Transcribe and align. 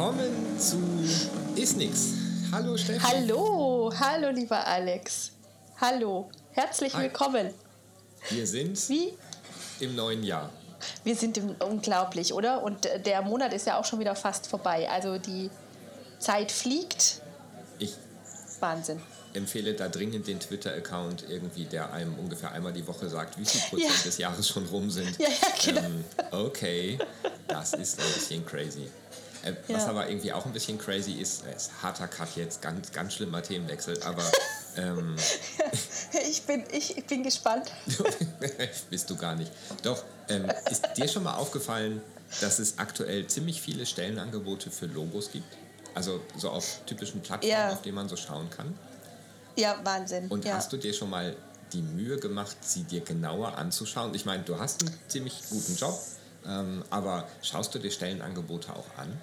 Willkommen 0.00 0.58
zu 0.58 0.78
Ist 1.60 1.76
Nix. 1.76 2.14
Hallo 2.50 2.74
Steffi. 2.74 3.00
Hallo, 3.00 3.92
hallo 4.00 4.30
lieber 4.30 4.66
Alex. 4.66 5.32
Hallo, 5.78 6.30
herzlich 6.52 6.94
Hi. 6.94 7.02
willkommen. 7.02 7.52
Wir 8.30 8.46
sind 8.46 8.88
Wie? 8.88 9.12
im 9.78 9.94
neuen 9.94 10.22
Jahr. 10.22 10.48
Wir 11.04 11.14
sind 11.14 11.36
im, 11.36 11.54
unglaublich, 11.60 12.32
oder? 12.32 12.62
Und 12.62 12.86
äh, 12.86 12.98
der 12.98 13.20
Monat 13.20 13.52
ist 13.52 13.66
ja 13.66 13.78
auch 13.78 13.84
schon 13.84 14.00
wieder 14.00 14.16
fast 14.16 14.46
vorbei. 14.46 14.88
Also 14.88 15.18
die 15.18 15.50
Zeit 16.18 16.50
fliegt. 16.50 17.20
Ich 17.78 17.92
Wahnsinn. 18.58 19.02
empfehle 19.34 19.74
da 19.74 19.90
dringend 19.90 20.26
den 20.28 20.40
Twitter-Account 20.40 21.26
irgendwie, 21.28 21.66
der 21.66 21.92
einem 21.92 22.18
ungefähr 22.18 22.52
einmal 22.52 22.72
die 22.72 22.86
Woche 22.86 23.06
sagt, 23.10 23.38
wie 23.38 23.44
viel 23.44 23.60
Prozent 23.68 23.98
Ja. 23.98 24.02
des 24.02 24.16
Jahres 24.16 24.48
schon 24.48 24.64
rum 24.64 24.90
sind. 24.90 25.18
Ja, 25.18 25.28
ja, 25.28 25.48
genau. 25.62 25.80
Ähm, 25.82 26.04
okay, 26.30 26.98
das 27.46 27.74
ist 27.74 28.00
ein 28.00 28.14
bisschen 28.14 28.46
crazy. 28.46 28.88
Äh, 29.42 29.54
Was 29.68 29.82
Ja. 29.84 29.88
aber 29.90 30.08
irgendwie 30.08 30.32
auch 30.32 30.44
ein 30.46 30.52
bisschen 30.52 30.78
crazy 30.78 31.12
ist, 31.12 31.46
äh, 31.46 31.54
ist 31.56 31.70
harter 31.82 32.08
Cut 32.08 32.36
jetzt, 32.36 32.60
ganz, 32.62 32.92
ganz 32.92 33.14
schlimmer 33.14 33.42
Themenwechsel, 33.42 34.02
aber 34.02 34.22
ähm, 34.76 35.16
Ich 36.28 36.42
bin, 36.42 36.64
ich, 36.72 36.96
ich 36.98 37.06
bin 37.06 37.22
gespannt. 37.22 37.70
bist 38.90 39.08
du 39.10 39.16
gar 39.16 39.34
nicht. 39.34 39.50
Doch, 39.82 40.02
ähm, 40.28 40.50
ist 40.70 40.84
dir 40.96 41.08
schon 41.08 41.22
mal 41.22 41.34
aufgefallen, 41.36 42.00
dass 42.40 42.58
es 42.58 42.78
aktuell 42.78 43.26
ziemlich 43.26 43.60
viele 43.60 43.86
Stellenangebote 43.86 44.70
für 44.70 44.86
Logos 44.86 45.30
gibt? 45.30 45.56
Also 45.94 46.20
so 46.36 46.50
auf 46.50 46.80
typischen 46.86 47.20
Plattformen, 47.20 47.50
Ja. 47.52 47.72
auf 47.72 47.82
denen 47.82 47.96
man 47.96 48.08
so 48.08 48.16
schauen 48.16 48.48
kann. 48.50 48.76
Ja, 49.56 49.76
Wahnsinn. 49.82 50.28
Und 50.28 50.44
ja. 50.44 50.54
hast 50.54 50.72
du 50.72 50.76
dir 50.76 50.92
schon 50.94 51.10
mal 51.10 51.34
die 51.72 51.82
Mühe 51.82 52.16
gemacht, 52.18 52.56
sie 52.60 52.84
dir 52.84 53.00
genauer 53.00 53.56
anzuschauen? 53.58 54.14
Ich 54.14 54.24
meine, 54.24 54.42
du 54.44 54.58
hast 54.58 54.82
einen 54.82 54.96
ziemlich 55.08 55.42
guten 55.50 55.76
Job, 55.76 55.98
ähm, 56.46 56.84
aber 56.90 57.26
schaust 57.42 57.74
du 57.74 57.78
dir 57.80 57.90
Stellenangebote 57.90 58.72
auch 58.74 58.86
an? 58.96 59.20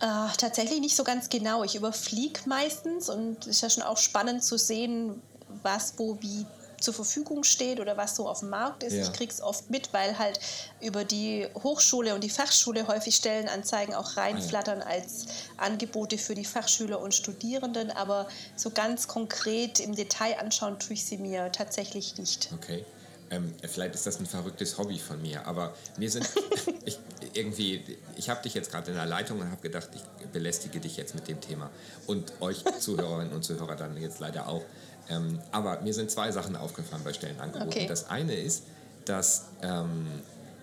Äh, 0.00 0.06
tatsächlich 0.36 0.80
nicht 0.80 0.96
so 0.96 1.04
ganz 1.04 1.28
genau. 1.28 1.64
Ich 1.64 1.76
überfliege 1.76 2.40
meistens 2.46 3.08
und 3.08 3.42
es 3.42 3.56
ist 3.56 3.60
ja 3.62 3.70
schon 3.70 3.82
auch 3.82 3.98
spannend 3.98 4.42
zu 4.42 4.58
sehen, 4.58 5.22
was 5.62 5.94
wo 5.96 6.18
wie 6.20 6.46
zur 6.84 6.94
Verfügung 6.94 7.44
steht 7.44 7.80
oder 7.80 7.96
was 7.96 8.14
so 8.14 8.28
auf 8.28 8.40
dem 8.40 8.50
Markt 8.50 8.82
ist. 8.82 8.92
Ja. 8.92 9.02
Ich 9.02 9.12
kriege 9.12 9.32
es 9.32 9.40
oft 9.40 9.70
mit, 9.70 9.92
weil 9.92 10.18
halt 10.18 10.38
über 10.80 11.04
die 11.04 11.48
Hochschule 11.62 12.14
und 12.14 12.22
die 12.22 12.30
Fachschule 12.30 12.86
häufig 12.86 13.16
Stellenanzeigen 13.16 13.94
auch 13.94 14.16
reinflattern 14.16 14.82
als 14.82 15.26
Angebote 15.56 16.18
für 16.18 16.34
die 16.34 16.44
Fachschüler 16.44 17.00
und 17.00 17.14
Studierenden. 17.14 17.90
Aber 17.90 18.28
so 18.54 18.70
ganz 18.70 19.08
konkret 19.08 19.80
im 19.80 19.94
Detail 19.94 20.38
anschauen 20.38 20.78
tue 20.78 20.94
ich 20.94 21.04
sie 21.06 21.16
mir 21.16 21.50
tatsächlich 21.50 22.18
nicht. 22.18 22.50
Okay. 22.52 22.84
Ähm, 23.30 23.52
vielleicht 23.62 23.94
ist 23.94 24.06
das 24.06 24.20
ein 24.20 24.26
verrücktes 24.26 24.78
Hobby 24.78 24.98
von 24.98 25.20
mir, 25.20 25.46
aber 25.46 25.74
mir 25.96 26.10
sind 26.10 26.28
ich, 26.84 26.98
irgendwie, 27.32 27.82
ich 28.16 28.28
habe 28.28 28.42
dich 28.42 28.54
jetzt 28.54 28.70
gerade 28.70 28.90
in 28.90 28.96
der 28.96 29.06
Leitung 29.06 29.40
und 29.40 29.50
habe 29.50 29.62
gedacht, 29.62 29.88
ich 29.94 30.26
belästige 30.28 30.80
dich 30.80 30.96
jetzt 30.96 31.14
mit 31.14 31.26
dem 31.28 31.40
Thema 31.40 31.70
und 32.06 32.32
euch 32.40 32.62
Zuhörerinnen 32.80 33.32
und 33.32 33.42
Zuhörer 33.42 33.76
dann 33.76 33.96
jetzt 33.96 34.20
leider 34.20 34.48
auch. 34.48 34.62
Ähm, 35.08 35.40
aber 35.52 35.80
mir 35.80 35.94
sind 35.94 36.10
zwei 36.10 36.30
Sachen 36.32 36.56
aufgefallen 36.56 37.02
bei 37.04 37.12
Stellenangeboten. 37.12 37.68
Okay. 37.68 37.86
Das 37.86 38.08
eine 38.08 38.34
ist, 38.34 38.64
dass 39.04 39.46
ähm, 39.62 40.06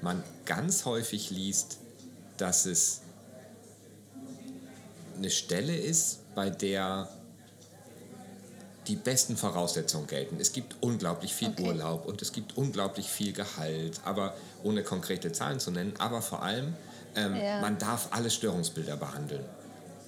man 0.02 0.24
ganz 0.46 0.86
häufig 0.86 1.30
liest, 1.30 1.78
dass 2.38 2.66
es 2.66 3.02
eine 5.18 5.30
Stelle 5.30 5.76
ist, 5.76 6.34
bei 6.34 6.50
der 6.50 7.08
die 8.88 8.96
besten 8.96 9.38
Voraussetzungen 9.38 10.08
gelten. 10.08 10.38
Es 10.40 10.54
gibt 10.54 10.76
unglaublich 10.82 11.34
viel 11.36 11.50
Okay. 11.50 11.68
Urlaub 11.68 12.06
und 12.06 12.22
es 12.22 12.32
gibt 12.32 12.58
unglaublich 12.58 13.08
viel 13.10 13.32
Gehalt, 13.34 14.00
aber 14.06 14.34
ohne 14.64 14.84
konkrete 14.84 15.32
Zahlen 15.32 15.60
zu 15.60 15.72
nennen. 15.72 15.94
Aber 16.00 16.22
vor 16.22 16.42
allem, 16.42 16.74
ähm, 17.16 17.36
Ja. 17.36 17.62
man 17.62 17.78
darf 17.78 18.08
alle 18.12 18.32
Störungsbilder 18.32 18.98
behandeln. 18.98 19.46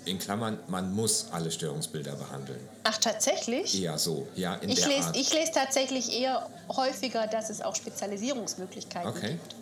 In 0.05 0.19
Klammern, 0.19 0.59
man 0.67 0.93
muss 0.93 1.27
alle 1.31 1.49
Störungsbilder 1.49 2.15
behandeln. 2.15 2.59
Ach, 2.83 2.97
tatsächlich? 2.97 3.81
Eher 3.81 3.97
so, 3.97 4.27
ja, 4.35 4.55
in 4.55 4.69
Ich 4.69 4.79
der 4.79 4.89
lese, 4.89 5.07
Art. 5.07 5.17
ich 5.17 5.33
lese 5.33 5.51
tatsächlich 5.53 6.11
eher 6.11 6.49
häufiger, 6.75 7.27
dass 7.27 7.49
es 7.49 7.61
auch 7.61 7.75
Spezialisierungsmöglichkeiten 7.75 9.09
okay. 9.09 9.31
gibt. 9.33 9.55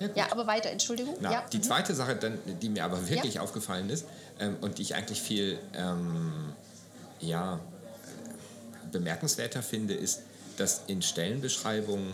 Ja. 0.00 0.24
Ja, 0.24 0.32
aber 0.32 0.46
weiter, 0.46 0.70
Entschuldigung. 0.70 1.16
Na, 1.20 1.32
ja. 1.32 1.44
Die 1.52 1.58
mhm. 1.58 1.62
zweite 1.64 1.94
Sache, 1.94 2.16
dann, 2.16 2.38
die 2.60 2.68
mir 2.68 2.84
aber 2.84 3.08
wirklich 3.08 3.40
aufgefallen 3.40 3.90
ist 3.90 4.06
ähm, 4.40 4.56
und 4.60 4.78
die 4.78 4.82
ich 4.82 4.94
eigentlich 4.94 5.20
viel 5.20 5.58
ähm, 5.74 6.54
ja, 7.20 7.60
bemerkenswerter 8.92 9.62
finde, 9.62 9.94
ist, 9.94 10.20
dass 10.56 10.82
in 10.86 11.02
Stellenbeschreibungen 11.02 12.12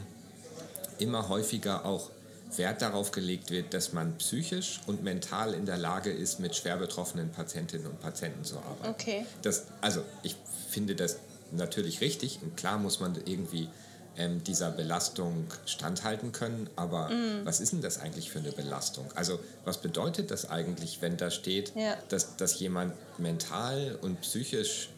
immer 0.99 1.29
häufiger 1.29 1.85
auch 1.85 2.11
Wert 2.57 2.81
darauf 2.81 3.11
gelegt 3.11 3.51
wird, 3.51 3.75
dass 3.75 3.93
man 3.93 4.17
psychisch 4.19 4.81
und 4.87 5.05
mental 5.05 5.53
in 5.53 5.67
der 5.67 5.77
Lage 5.77 6.11
ist, 6.11 6.41
mit 6.41 6.57
schwer 6.57 6.77
betroffenen 6.79 7.31
Patientinnen 7.31 7.87
und 7.87 8.01
Patienten 8.01 8.43
zu 8.45 8.57
arbeiten. 8.59 8.89
Okay. 8.89 9.27
Das, 9.43 9.65
also 9.83 10.03
ich 10.23 10.35
finde 10.71 10.95
das 10.95 11.17
natürlich 11.53 12.01
richtig 12.01 12.39
und 12.43 12.57
klar 12.57 12.79
muss 12.79 13.01
man 13.01 13.17
irgendwie 13.27 13.69
ähm, 14.17 14.43
dieser 14.45 14.71
Belastung 14.71 15.47
standhalten 15.67 16.33
können, 16.33 16.69
aber 16.75 17.09
Mm. 17.11 17.45
was 17.45 17.61
ist 17.61 17.73
denn 17.73 17.83
das 17.83 17.99
eigentlich 18.01 18.31
für 18.31 18.39
eine 18.39 18.51
Belastung? 18.53 19.07
Also 19.15 19.39
was 19.65 19.79
bedeutet 19.79 20.31
das 20.31 20.49
eigentlich, 20.49 20.99
wenn 21.03 21.17
da 21.19 21.31
steht, 21.31 21.73
Ja. 21.77 21.97
dass, 22.09 22.37
dass 22.37 22.59
jemand 22.59 22.95
mental 23.19 23.99
und 24.01 24.21
psychisch 24.23 24.89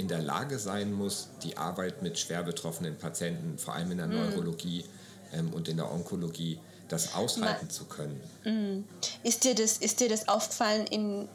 in 0.00 0.08
der 0.08 0.22
Lage 0.22 0.58
sein 0.58 0.92
muss, 0.92 1.28
die 1.44 1.56
Arbeit 1.56 2.02
mit 2.02 2.18
schwer 2.18 2.42
betroffenen 2.42 2.96
Patienten, 2.96 3.58
vor 3.58 3.74
allem 3.74 3.90
in 3.92 3.98
der 3.98 4.06
Neurologie 4.08 4.84
ähm, 5.32 5.52
und 5.52 5.68
in 5.68 5.76
der 5.76 5.92
Onkologie, 5.92 6.58
das 6.88 7.14
aushalten 7.14 7.66
Ma- 7.66 7.70
zu 7.70 7.84
können. 7.84 8.84
Ist, 9.22 9.44
dir 9.44 9.54
das, 9.54 9.76
ist 9.78 10.00
dir 10.00 10.08
das 10.08 10.26
aufgefallen 10.28 10.86
in 10.86 11.28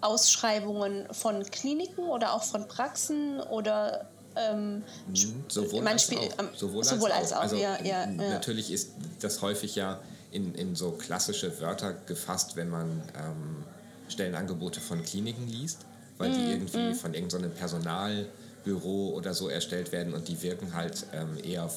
Ausschreibungen 0.00 1.06
von 1.12 1.44
Kliniken 1.44 2.04
oder 2.04 2.32
auch 2.34 2.42
von 2.42 2.66
Praxen 2.68 3.40
oder 3.40 4.06
ähm, 4.34 4.82
Mhm, 5.06 5.44
Sowohl, 5.48 5.86
als, 5.86 6.02
spielt- 6.04 6.38
auch. 6.40 6.56
sowohl, 6.56 6.84
sowohl 6.84 7.12
als 7.12 7.32
als 7.32 7.32
auch. 7.32 7.40
Also 7.42 7.56
ja, 7.56 7.76
ja, 7.82 8.04
ja. 8.04 8.30
natürlich 8.30 8.70
ist 8.72 8.90
das 9.20 9.42
häufig 9.42 9.74
ja 9.76 10.00
in, 10.30 10.54
in 10.54 10.74
so 10.74 10.90
klassische 10.92 11.60
Wörter 11.60 11.92
gefasst, 12.06 12.56
wenn 12.56 12.68
man 12.70 13.02
ähm, 13.16 13.64
Stellenangebote 14.08 14.80
von 14.80 15.02
Kliniken 15.04 15.46
liest, 15.48 15.80
weil 16.22 16.30
Mhm, 16.30 16.34
die 16.34 16.52
irgendwie 16.52 16.94
von 16.94 17.14
irgendeinem 17.14 17.50
Personalbüro 17.50 19.10
oder 19.10 19.34
so 19.34 19.48
erstellt 19.48 19.90
werden 19.90 20.14
und 20.14 20.28
die 20.28 20.40
wirken 20.42 20.72
halt 20.72 21.04
ähm, 21.12 21.36
eher 21.42 21.68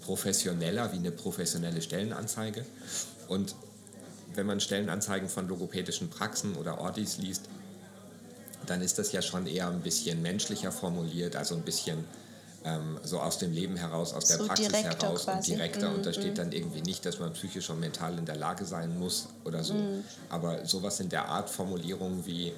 professioneller 0.00 0.90
wie 0.92 0.96
eine 0.96 1.10
professionelle 1.12 1.82
Stellenanzeige. 1.82 2.64
Und 3.28 3.54
wenn 4.34 4.46
man 4.46 4.60
Stellenanzeigen 4.60 5.28
von 5.28 5.46
logopädischen 5.48 6.08
Praxen 6.08 6.56
oder 6.56 6.80
Ordis 6.80 7.18
liest, 7.18 7.42
dann 8.66 8.80
ist 8.80 8.98
das 8.98 9.12
ja 9.12 9.20
schon 9.20 9.46
eher 9.46 9.68
ein 9.68 9.80
bisschen 9.80 10.22
menschlicher 10.22 10.72
formuliert, 10.72 11.36
also 11.36 11.54
ein 11.54 11.62
bisschen 11.62 12.04
ähm, 12.64 12.98
so 13.02 13.18
aus 13.20 13.38
dem 13.38 13.52
Leben 13.52 13.76
heraus, 13.76 14.14
aus 14.14 14.26
der 14.26 14.38
So 14.38 14.46
Praxis 14.46 14.72
heraus 14.72 15.24
quasi. 15.24 15.30
und 15.30 15.46
direkter. 15.58 15.88
Mhm, 15.90 15.96
und 15.96 16.06
da 16.06 16.12
steht 16.12 16.38
dann 16.38 16.52
irgendwie 16.52 16.80
nicht, 16.82 17.04
dass 17.04 17.18
man 17.18 17.32
psychisch 17.32 17.70
und 17.70 17.80
mental 17.80 18.16
in 18.18 18.24
der 18.24 18.36
Lage 18.36 18.64
sein 18.64 18.98
muss 18.98 19.28
oder 19.44 19.64
so. 19.64 19.74
Mhm. 19.74 20.04
Aber 20.28 20.64
sowas 20.64 21.00
in 21.00 21.08
der 21.08 21.28
Art 21.28 21.50
Formulierung 21.50 22.24
wie, 22.24 22.52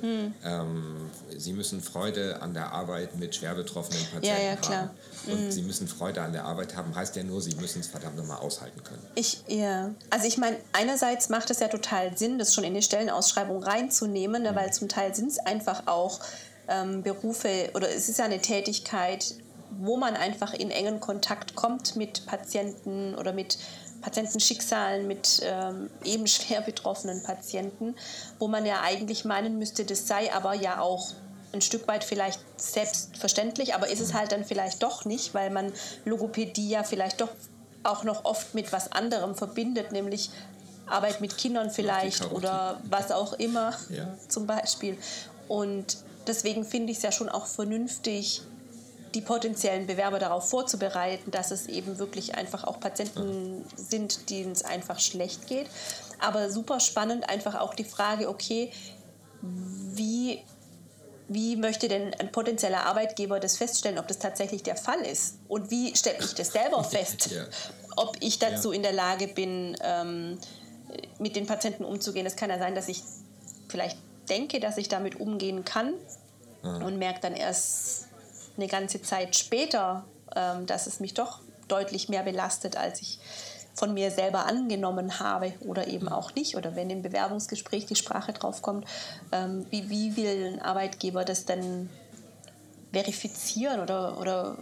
ähm, 0.45 1.11
Sie 1.37 1.53
müssen 1.53 1.81
Freude 1.81 2.41
an 2.43 2.55
der 2.55 2.73
Arbeit 2.73 3.17
mit 3.17 3.35
schwer 3.35 3.55
betroffenen 3.55 4.03
Patienten 4.13 4.27
Ja, 4.27 4.51
ja, 4.51 4.57
klar. 4.57 4.91
Mhm. 5.27 5.31
haben. 5.33 5.45
Und 5.45 5.53
Sie 5.53 5.63
müssen 5.63 5.89
Freude 5.89 6.23
an 6.23 6.33
der 6.33 6.45
Arbeit 6.45 6.77
haben, 6.77 6.95
heißt 6.95 7.17
ja 7.17 7.23
nur, 7.23 7.41
Sie 7.41 7.55
müssen 7.57 7.81
es 7.81 7.87
verdammt 7.87 8.17
nochmal 8.17 8.39
aushalten 8.39 8.83
können. 8.85 9.03
Ich, 9.15 9.43
ja. 9.49 9.91
Also 10.11 10.27
ich 10.27 10.37
meine, 10.39 10.57
einerseits 10.73 11.29
macht 11.29 11.51
es 11.51 11.61
ja 11.61 11.69
total 11.69 12.17
Sinn, 12.17 12.39
das 12.39 12.55
schon 12.55 12.65
in 12.65 12.75
die 12.75 12.83
Stellenausschreibung 12.83 13.63
reinzunehmen, 13.63 14.43
ne, 14.43 14.55
weil 14.55 14.73
zum 14.73 14.89
Teil 14.89 15.15
sind 15.15 15.31
es 15.31 15.39
einfach 15.39 15.87
auch 15.87 16.21
ähm, 16.69 17.03
Berufe 17.03 17.71
oder 17.75 17.91
es 17.95 18.09
ist 18.09 18.19
ja 18.19 18.25
eine 18.25 18.41
Tätigkeit, 18.41 19.35
wo 19.81 19.97
man 19.97 20.17
einfach 20.17 20.55
in 20.55 20.71
engen 20.71 21.01
Kontakt 21.01 21.55
kommt 21.55 21.97
mit 21.97 22.27
Patienten 22.27 23.15
oder 23.15 23.33
mit 23.33 23.59
Patientenschicksalen, 24.01 25.07
mit 25.07 25.41
ähm, 25.45 25.91
eben 26.05 26.27
schwer 26.27 26.61
betroffenen 26.61 27.23
Patienten, 27.23 27.95
wo 28.39 28.49
man 28.49 28.67
ja 28.67 28.83
eigentlich 28.83 29.25
meinen 29.25 29.59
müsste, 29.59 29.85
das 29.85 30.07
sei 30.07 30.33
aber 30.33 30.55
ja 30.55 30.81
auch 30.81 31.09
ein 31.53 31.63
Stück 31.63 31.89
weit 31.89 32.05
vielleicht 32.05 32.41
selbstverständlich, 32.61 33.75
aber 33.75 33.89
ist 33.89 34.01
es 34.01 34.13
halt 34.13 34.33
dann 34.33 34.45
vielleicht 34.45 34.83
doch 34.83 35.05
nicht, 35.05 35.35
weil 35.35 35.51
man 35.51 35.73
Logopädie 36.05 36.69
ja 36.69 36.83
vielleicht 36.83 37.21
doch 37.21 37.31
auch 37.83 38.05
noch 38.05 38.25
oft 38.25 38.55
mit 38.55 38.73
was 38.73 38.93
anderem 38.93 39.35
verbindet, 39.35 39.93
nämlich 39.93 40.31
Arbeit 40.87 41.21
mit 41.21 41.39
Kindern 41.39 41.71
vielleicht 41.71 42.31
oder 42.33 42.81
was 42.91 43.11
auch 43.11 43.35
immer 43.35 43.73
Ja. 43.89 44.15
zum 44.29 44.47
Beispiel. 44.47 44.99
Und 45.49 45.99
deswegen 46.27 46.65
finde 46.65 46.93
ich 46.93 46.99
es 46.99 47.03
ja 47.05 47.13
schon 47.13 47.29
auch 47.29 47.47
vernünftig, 47.47 48.43
die 49.15 49.21
potenziellen 49.21 49.87
Bewerber 49.87 50.19
darauf 50.19 50.49
vorzubereiten, 50.51 51.31
dass 51.31 51.51
es 51.51 51.67
eben 51.67 51.99
wirklich 51.99 52.35
einfach 52.35 52.65
auch 52.65 52.81
Patienten 52.81 53.65
sind, 53.77 54.29
denen 54.31 54.53
es 54.53 54.65
einfach 54.65 54.99
schlecht 54.99 55.47
geht. 55.47 55.67
Aber 56.19 56.51
super 56.51 56.81
spannend 56.81 57.29
einfach 57.29 57.55
auch 57.61 57.75
die 57.75 57.85
Frage, 57.85 58.29
okay, 58.29 58.73
wie, 59.43 60.43
wie 61.29 61.57
möchte 61.57 61.89
denn 61.89 62.13
ein 62.15 62.33
potenzieller 62.33 62.87
Arbeitgeber 62.87 63.39
das 63.41 63.57
feststellen, 63.57 63.99
ob 63.99 64.09
das 64.09 64.19
tatsächlich 64.19 64.63
der 64.63 64.77
Fall 64.77 65.01
ist? 65.01 65.37
Und 65.49 65.71
wie 65.71 65.95
stelle 65.97 66.19
ich 66.21 66.35
das 66.35 66.49
selber 66.53 66.83
fest, 66.85 67.31
Ja. 67.31 67.45
ob 67.97 68.17
ich 68.21 68.39
dazu 68.39 68.73
Ja. 68.73 68.77
in 68.77 68.83
der 68.83 68.93
Lage 68.93 69.29
bin, 69.29 69.77
ähm, 69.83 70.39
mit 71.19 71.37
den 71.37 71.47
Patienten 71.47 71.85
umzugehen. 71.85 72.27
Es 72.27 72.37
kann 72.37 72.51
ja 72.51 72.59
sein, 72.59 72.75
dass 72.75 72.89
ich 72.89 73.03
vielleicht 73.69 73.99
denke, 74.29 74.61
dass 74.61 74.77
ich 74.77 74.89
damit 74.89 75.21
umgehen 75.21 75.65
kann 75.65 75.95
ja. 76.63 76.77
und 76.77 76.99
merke 76.99 77.21
dann 77.21 77.35
erst 77.35 78.07
eine 78.57 78.69
ganze 78.69 79.03
Zeit 79.03 79.37
später, 79.37 80.05
ähm, 80.35 80.67
dass 80.67 80.87
es 80.87 81.01
mich 81.01 81.15
doch 81.15 81.41
deutlich 81.69 82.09
mehr 82.09 82.23
belastet, 82.23 82.77
als 82.77 83.01
ich 83.01 83.19
von 83.75 83.93
mir 83.93 84.11
selber 84.11 84.47
angenommen 84.47 85.19
habe 85.19 85.53
oder 85.61 85.89
eben 85.89 86.09
auch 86.09 86.35
nicht. 86.35 86.57
Oder 86.57 86.77
wenn 86.77 86.91
im 86.91 87.03
Bewerbungsgespräch 87.03 87.87
die 87.87 87.97
Sprache 87.97 88.33
draufkommt, 88.33 88.87
ähm, 89.33 89.67
wie, 89.71 89.91
wie 89.91 90.17
will 90.17 90.55
ein 90.55 90.63
Arbeitgeber 90.63 91.25
das 91.25 91.45
denn 91.45 91.91
verifizieren 92.93 93.81
oder, 93.81 94.19
oder 94.21 94.57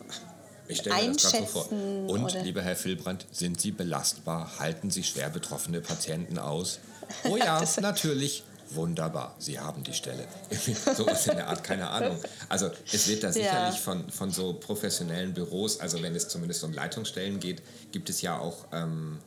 ich 0.67 0.79
stelle 0.79 0.97
mir 0.97 1.13
das 1.13 1.31
gerade 1.31 1.47
so 1.47 1.61
vor. 1.61 1.73
Und, 1.73 2.25
oder? 2.25 2.43
lieber 2.43 2.63
Herr 2.63 2.77
Filbrand, 2.77 3.27
sind 3.31 3.61
Sie 3.61 3.73
belastbar? 3.73 4.59
Halten 4.59 4.91
Sie 4.91 5.05
schwer 5.05 5.29
betroffene 5.29 5.81
Patienten 5.83 6.39
aus? 6.39 6.79
Oh 7.25 7.37
ja, 7.37 7.63
natürlich. 7.81 8.45
Wunderbar, 8.75 9.35
Sie 9.39 9.59
haben 9.59 9.83
die 9.85 9.93
Stelle. 9.93 10.27
so 10.97 11.07
ist 11.07 11.29
in 11.29 11.37
der 11.37 11.49
Art, 11.49 11.65
keine 11.65 11.89
Ahnung. 11.91 12.19
Also 12.49 12.71
es 12.93 13.09
wird 13.09 13.25
da 13.25 13.33
sicherlich 13.33 13.77
ja. 13.77 13.81
von, 13.81 14.09
von 14.11 14.31
so 14.31 14.55
professionellen 14.55 15.35
Büros, 15.35 15.81
also 15.81 16.03
wenn 16.03 16.15
es 16.15 16.29
zumindest 16.29 16.63
um 16.65 16.73
Leitungsstellen 16.73 17.41
geht, 17.41 17.63
gibt 17.93 18.11
es 18.11 18.23
ja 18.23 18.39
auch 18.39 18.67
ähm, 18.73 19.19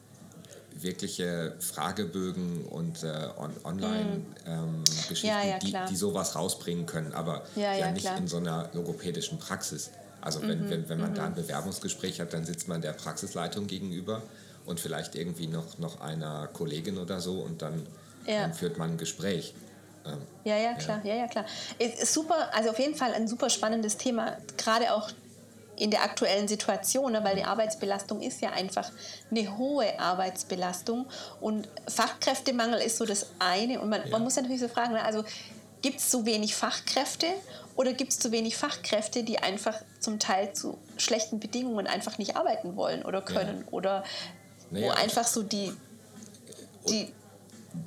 wirkliche 0.81 1.55
Fragebögen 1.59 2.65
und 2.65 3.03
äh, 3.03 3.29
on, 3.37 3.51
Online-Geschichten, 3.63 5.27
mhm. 5.27 5.33
ähm, 5.33 5.43
ja, 5.43 5.43
ja, 5.43 5.59
die, 5.59 5.75
die 5.89 5.95
sowas 5.95 6.35
rausbringen 6.35 6.85
können, 6.85 7.13
aber 7.13 7.43
ja, 7.55 7.91
nicht 7.91 8.03
klar. 8.03 8.17
in 8.17 8.27
so 8.27 8.37
einer 8.37 8.69
logopädischen 8.73 9.39
Praxis. 9.39 9.91
Also 10.21 10.41
wenn, 10.41 10.65
mhm. 10.65 10.69
wenn, 10.69 10.89
wenn 10.89 10.99
man 10.99 11.11
mhm. 11.11 11.15
da 11.15 11.25
ein 11.25 11.35
Bewerbungsgespräch 11.35 12.19
hat, 12.19 12.33
dann 12.33 12.45
sitzt 12.45 12.67
man 12.67 12.81
der 12.81 12.93
Praxisleitung 12.93 13.67
gegenüber 13.67 14.21
und 14.65 14.79
vielleicht 14.79 15.15
irgendwie 15.15 15.47
noch, 15.47 15.77
noch 15.77 16.01
einer 16.01 16.47
Kollegin 16.47 16.97
oder 16.97 17.21
so 17.21 17.39
und 17.39 17.61
dann, 17.61 17.85
ja. 18.25 18.41
dann 18.41 18.53
führt 18.53 18.77
man 18.77 18.91
ein 18.91 18.97
Gespräch. 18.97 19.53
Ähm, 20.05 20.21
ja, 20.43 20.57
ja, 20.57 20.73
klar, 20.73 21.01
ja. 21.03 21.13
ja, 21.13 21.21
ja, 21.21 21.27
klar. 21.27 21.45
Ist 21.79 22.13
super, 22.13 22.49
also 22.53 22.69
auf 22.69 22.79
jeden 22.79 22.95
Fall 22.95 23.13
ein 23.13 23.27
super 23.27 23.49
spannendes 23.49 23.97
Thema, 23.97 24.37
gerade 24.57 24.93
auch 24.93 25.09
in 25.77 25.91
der 25.91 26.03
aktuellen 26.03 26.47
Situation, 26.47 27.11
ne, 27.11 27.23
weil 27.23 27.35
die 27.35 27.43
Arbeitsbelastung 27.43 28.21
ist 28.21 28.41
ja 28.41 28.51
einfach 28.51 28.89
eine 29.29 29.57
hohe 29.57 29.99
Arbeitsbelastung 29.99 31.07
und 31.41 31.67
Fachkräftemangel 31.87 32.79
ist 32.79 32.97
so 32.97 33.05
das 33.05 33.27
eine 33.39 33.81
und 33.81 33.89
man, 33.89 34.01
ja. 34.05 34.09
man 34.09 34.23
muss 34.23 34.35
natürlich 34.35 34.61
so 34.61 34.67
fragen, 34.67 34.93
ne, 34.93 35.03
also 35.03 35.23
gibt 35.81 35.99
es 35.99 36.09
zu 36.09 36.25
wenig 36.25 36.55
Fachkräfte 36.55 37.27
oder 37.75 37.93
gibt 37.93 38.13
es 38.13 38.19
zu 38.19 38.31
wenig 38.31 38.55
Fachkräfte, 38.55 39.23
die 39.23 39.39
einfach 39.39 39.75
zum 39.99 40.19
Teil 40.19 40.53
zu 40.53 40.77
schlechten 40.97 41.39
Bedingungen 41.39 41.87
einfach 41.87 42.17
nicht 42.17 42.37
arbeiten 42.37 42.75
wollen 42.75 43.03
oder 43.03 43.21
können? 43.21 43.63
Ja. 43.65 43.71
Oder 43.71 44.03
naja, 44.71 44.87
wo 44.87 44.91
einfach 44.91 45.27
so 45.27 45.43
die, 45.43 45.73
die 46.89 47.13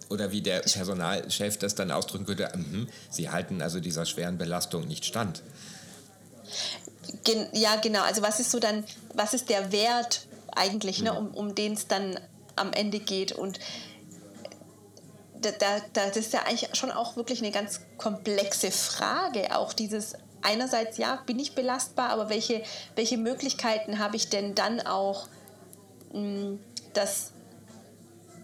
oder 0.08 0.32
wie 0.32 0.40
der 0.40 0.61
Personalchef 0.61 1.58
das 1.58 1.75
dann 1.75 1.90
ausdrücken 1.90 2.29
würde, 2.29 2.50
mh, 2.55 2.87
sie 3.11 3.31
halten 3.31 3.62
also 3.62 3.81
dieser 3.81 4.06
schweren 4.06 4.38
Belastung 4.38 4.87
nicht 4.87 5.05
stand. 5.05 5.43
Gen 7.25 7.46
ja, 7.52 7.76
genau. 7.76 8.02
Also 8.02 8.23
was 8.23 8.40
ist 8.40 8.50
so 8.50 8.58
dann, 8.58 8.85
was 9.14 9.35
ist 9.35 9.49
der 9.49 9.73
Wert 9.73 10.26
eigentlich, 10.55 11.02
ne, 11.02 11.12
mhm. 11.12 11.17
ne, 11.17 11.20
um, 11.20 11.35
um 11.35 11.55
den 11.55 11.75
es 11.75 11.87
dann 11.87 12.19
am 12.56 12.73
Ende 12.73 13.00
geht? 13.00 13.32
Und 13.32 13.58
da, 15.40 15.50
da, 15.52 15.81
das 15.93 16.17
ist 16.17 16.32
ja 16.32 16.40
eigentlich 16.40 16.69
schon 16.75 16.90
auch 16.90 17.17
wirklich 17.17 17.40
eine 17.40 17.52
ganz 17.52 17.81
komplexe 17.96 18.70
Frage. 18.70 19.56
Auch 19.56 19.73
dieses 19.73 20.14
einerseits, 20.43 20.99
ja, 20.99 21.23
bin 21.26 21.38
ich 21.38 21.55
belastbar, 21.55 22.11
aber 22.11 22.29
welche, 22.29 22.62
welche 22.94 23.19
Möglichkeiten 23.19 23.99
habe 23.99 24.17
ich 24.17 24.29
denn 24.29 24.55
dann 24.55 24.81
auch, 24.81 25.29
mh, 26.12 26.58
das 26.94 27.32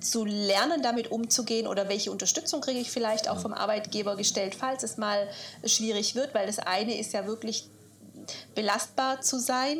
zu 0.05 0.25
lernen, 0.25 0.83
damit 0.83 1.11
umzugehen 1.11 1.67
oder 1.67 1.89
welche 1.89 2.11
Unterstützung 2.11 2.61
kriege 2.61 2.81
ich 2.81 2.91
vielleicht 2.91 3.29
auch 3.29 3.39
vom 3.39 3.53
Arbeitgeber 3.53 4.17
gestellt, 4.17 4.55
falls 4.55 4.83
es 4.83 4.97
mal 4.97 5.29
schwierig 5.65 6.15
wird, 6.15 6.35
weil 6.35 6.47
das 6.47 6.59
eine 6.59 6.99
ist 6.99 7.12
ja 7.12 7.27
wirklich 7.27 7.69
belastbar 8.55 9.21
zu 9.21 9.39
sein 9.39 9.79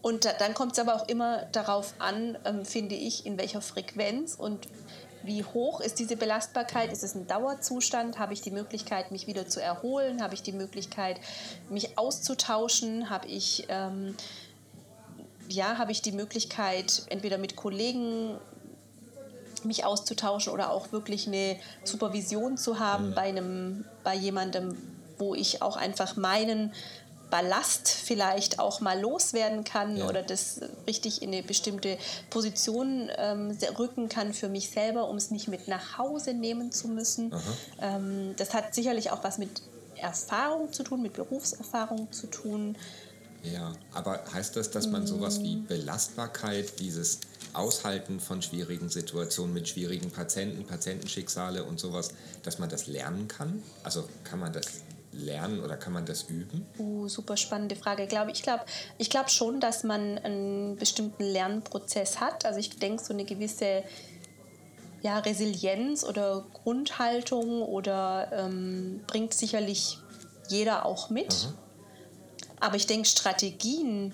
und 0.00 0.24
dann 0.38 0.54
kommt 0.54 0.72
es 0.72 0.78
aber 0.78 0.94
auch 0.94 1.08
immer 1.08 1.44
darauf 1.52 1.94
an, 1.98 2.38
ähm, 2.44 2.64
finde 2.64 2.94
ich, 2.94 3.26
in 3.26 3.36
welcher 3.38 3.60
Frequenz 3.60 4.34
und 4.34 4.68
wie 5.22 5.42
hoch 5.42 5.80
ist 5.80 5.98
diese 5.98 6.16
Belastbarkeit? 6.16 6.92
Ist 6.92 7.02
es 7.02 7.14
ein 7.14 7.26
Dauerzustand? 7.26 8.18
Habe 8.18 8.32
ich 8.32 8.40
die 8.40 8.52
Möglichkeit, 8.52 9.10
mich 9.10 9.26
wieder 9.26 9.48
zu 9.48 9.60
erholen? 9.60 10.22
Habe 10.22 10.34
ich 10.34 10.42
die 10.42 10.52
Möglichkeit, 10.52 11.20
mich 11.68 11.98
auszutauschen? 11.98 13.10
Habe 13.10 13.26
ich, 13.26 13.66
ähm, 13.68 14.16
ja, 15.48 15.76
habe 15.76 15.90
ich 15.92 16.02
die 16.02 16.12
Möglichkeit, 16.12 17.02
entweder 17.08 17.36
mit 17.36 17.56
Kollegen 17.56 18.38
mich 19.64 19.84
auszutauschen 19.84 20.52
oder 20.52 20.70
auch 20.70 20.92
wirklich 20.92 21.26
eine 21.26 21.56
Supervision 21.84 22.56
zu 22.56 22.78
haben 22.78 23.10
mhm. 23.10 23.14
bei, 23.14 23.22
einem, 23.22 23.84
bei 24.04 24.14
jemandem, 24.14 24.76
wo 25.18 25.34
ich 25.34 25.62
auch 25.62 25.76
einfach 25.76 26.16
meinen 26.16 26.72
Ballast 27.30 27.88
vielleicht 27.88 28.58
auch 28.58 28.80
mal 28.80 28.98
loswerden 28.98 29.64
kann 29.64 29.96
ja. 29.96 30.08
oder 30.08 30.22
das 30.22 30.60
richtig 30.86 31.22
in 31.22 31.32
eine 31.32 31.42
bestimmte 31.42 31.98
Position 32.30 33.10
ähm, 33.16 33.56
rücken 33.78 34.08
kann 34.08 34.32
für 34.32 34.48
mich 34.48 34.70
selber, 34.70 35.08
um 35.08 35.16
es 35.16 35.30
nicht 35.30 35.48
mit 35.48 35.68
nach 35.68 35.98
Hause 35.98 36.32
nehmen 36.32 36.72
zu 36.72 36.88
müssen. 36.88 37.34
Ähm, 37.80 38.34
das 38.36 38.54
hat 38.54 38.74
sicherlich 38.74 39.10
auch 39.10 39.24
was 39.24 39.38
mit 39.38 39.62
Erfahrung 39.96 40.72
zu 40.72 40.82
tun, 40.82 41.02
mit 41.02 41.12
Berufserfahrung 41.14 42.10
zu 42.12 42.28
tun. 42.28 42.76
Ja, 43.42 43.72
aber 43.92 44.20
heißt 44.32 44.56
das, 44.56 44.70
dass 44.70 44.88
man 44.88 45.06
sowas 45.06 45.40
wie 45.42 45.56
mm. 45.56 45.66
Belastbarkeit, 45.66 46.80
dieses 46.80 47.20
Aushalten 47.52 48.20
von 48.20 48.42
schwierigen 48.42 48.88
Situationen 48.88 49.54
mit 49.54 49.68
schwierigen 49.68 50.10
Patienten, 50.10 50.64
Patientenschicksale 50.64 51.64
und 51.64 51.78
sowas, 51.78 52.10
dass 52.42 52.58
man 52.58 52.68
das 52.68 52.86
lernen 52.86 53.28
kann? 53.28 53.62
Also 53.84 54.04
kann 54.24 54.40
man 54.40 54.52
das 54.52 54.82
lernen 55.12 55.60
oder 55.62 55.76
kann 55.76 55.92
man 55.92 56.04
das 56.04 56.24
üben? 56.24 56.66
Uh, 56.78 57.08
super 57.08 57.36
spannende 57.36 57.76
Frage. 57.76 58.04
Ich 58.04 58.08
glaube 58.08 58.30
ich 58.32 58.42
glaub, 58.42 58.64
ich 58.98 59.10
glaub 59.10 59.30
schon, 59.30 59.60
dass 59.60 59.84
man 59.84 60.18
einen 60.18 60.76
bestimmten 60.76 61.22
Lernprozess 61.22 62.20
hat. 62.20 62.44
Also 62.44 62.60
ich 62.60 62.78
denke, 62.78 63.02
so 63.02 63.12
eine 63.12 63.24
gewisse 63.24 63.84
ja, 65.02 65.18
Resilienz 65.18 66.04
oder 66.04 66.44
Grundhaltung 66.52 67.62
oder 67.62 68.30
ähm, 68.32 69.00
bringt 69.06 69.32
sicherlich 69.32 69.98
jeder 70.48 70.86
auch 70.86 71.10
mit. 71.10 71.32
Aha. 71.32 71.54
Aber 72.60 72.76
ich 72.76 72.86
denke, 72.86 73.08
Strategien 73.08 74.12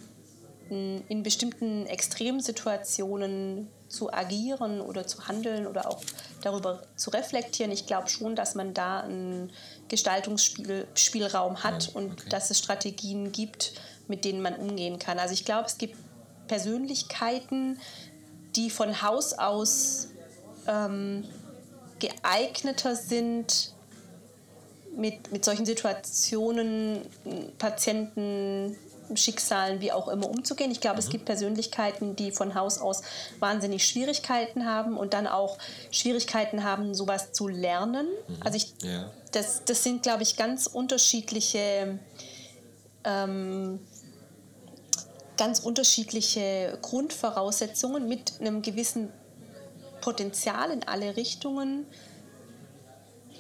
in 0.71 1.23
bestimmten 1.23 1.87
Extremsituationen 1.87 3.69
zu 3.89 4.13
agieren 4.13 4.81
oder 4.81 5.07
zu 5.07 5.29
handeln 5.29 5.67
oder 5.67 5.89
auch 5.89 6.03
darüber 6.43 6.83
zu 6.97 7.11
reflektieren. 7.11 7.71
Ich 7.71 7.87
glaube 7.87 8.09
schon, 8.09 8.35
dass 8.35 8.55
man 8.55 8.75
da 8.75 9.01
einen 9.01 9.53
Gestaltungsspielraum 9.89 11.63
hat 11.63 11.89
ja, 11.89 11.93
und 11.95 12.33
dass 12.33 12.51
es 12.51 12.59
Strategien 12.59 13.31
gibt, 13.31 13.75
mit 14.09 14.25
denen 14.25 14.41
man 14.41 14.57
umgehen 14.57 14.99
kann. 14.99 15.19
Also 15.19 15.35
ich 15.35 15.45
glaube, 15.45 15.67
es 15.67 15.79
gibt 15.79 15.97
Persönlichkeiten, 16.49 17.79
die 18.57 18.71
von 18.71 19.03
Haus 19.03 19.35
aus 19.35 20.09
ähm, 20.67 21.25
geeigneter 21.99 22.97
sind, 22.97 23.74
mit, 24.97 25.33
mit 25.33 25.45
solchen 25.45 25.67
Situationen 25.67 27.01
Patienten 27.59 28.77
Schicksalen, 29.15 29.81
wie 29.81 29.93
auch 29.93 30.09
immer 30.09 30.29
umzugehen. 30.29 30.71
Ich 30.71 30.81
glaube, 30.81 30.97
mhm. 30.97 31.01
es 31.01 31.11
gibt 31.11 31.25
Persönlichkeiten, 31.25 32.17
die 32.17 32.33
von 32.33 32.55
Haus 32.55 32.79
aus 32.79 33.03
wahnsinnig 33.39 33.87
Schwierigkeiten 33.87 34.67
haben 34.67 34.97
und 34.97 35.15
dann 35.15 35.27
auch 35.27 35.59
Schwierigkeiten 35.91 36.65
haben, 36.65 36.95
sowas 36.95 37.33
zu 37.33 37.49
lernen. 37.49 38.07
Mhm. 38.07 38.37
Also 38.41 38.57
ich, 38.57 38.75
ja. 38.83 39.11
das, 39.33 39.63
das 39.65 39.83
sind, 39.83 40.03
glaube 40.03 40.23
ich, 40.23 40.37
ganz 40.37 40.67
unterschiedliche, 40.67 41.99
ähm, 43.05 43.81
ganz 45.37 45.61
unterschiedliche 45.61 46.79
Grundvoraussetzungen 46.81 48.09
mit 48.09 48.41
einem 48.41 48.63
gewissen 48.63 49.11
Potenzial 50.01 50.71
in 50.71 50.87
alle 50.87 51.17
Richtungen 51.17 51.87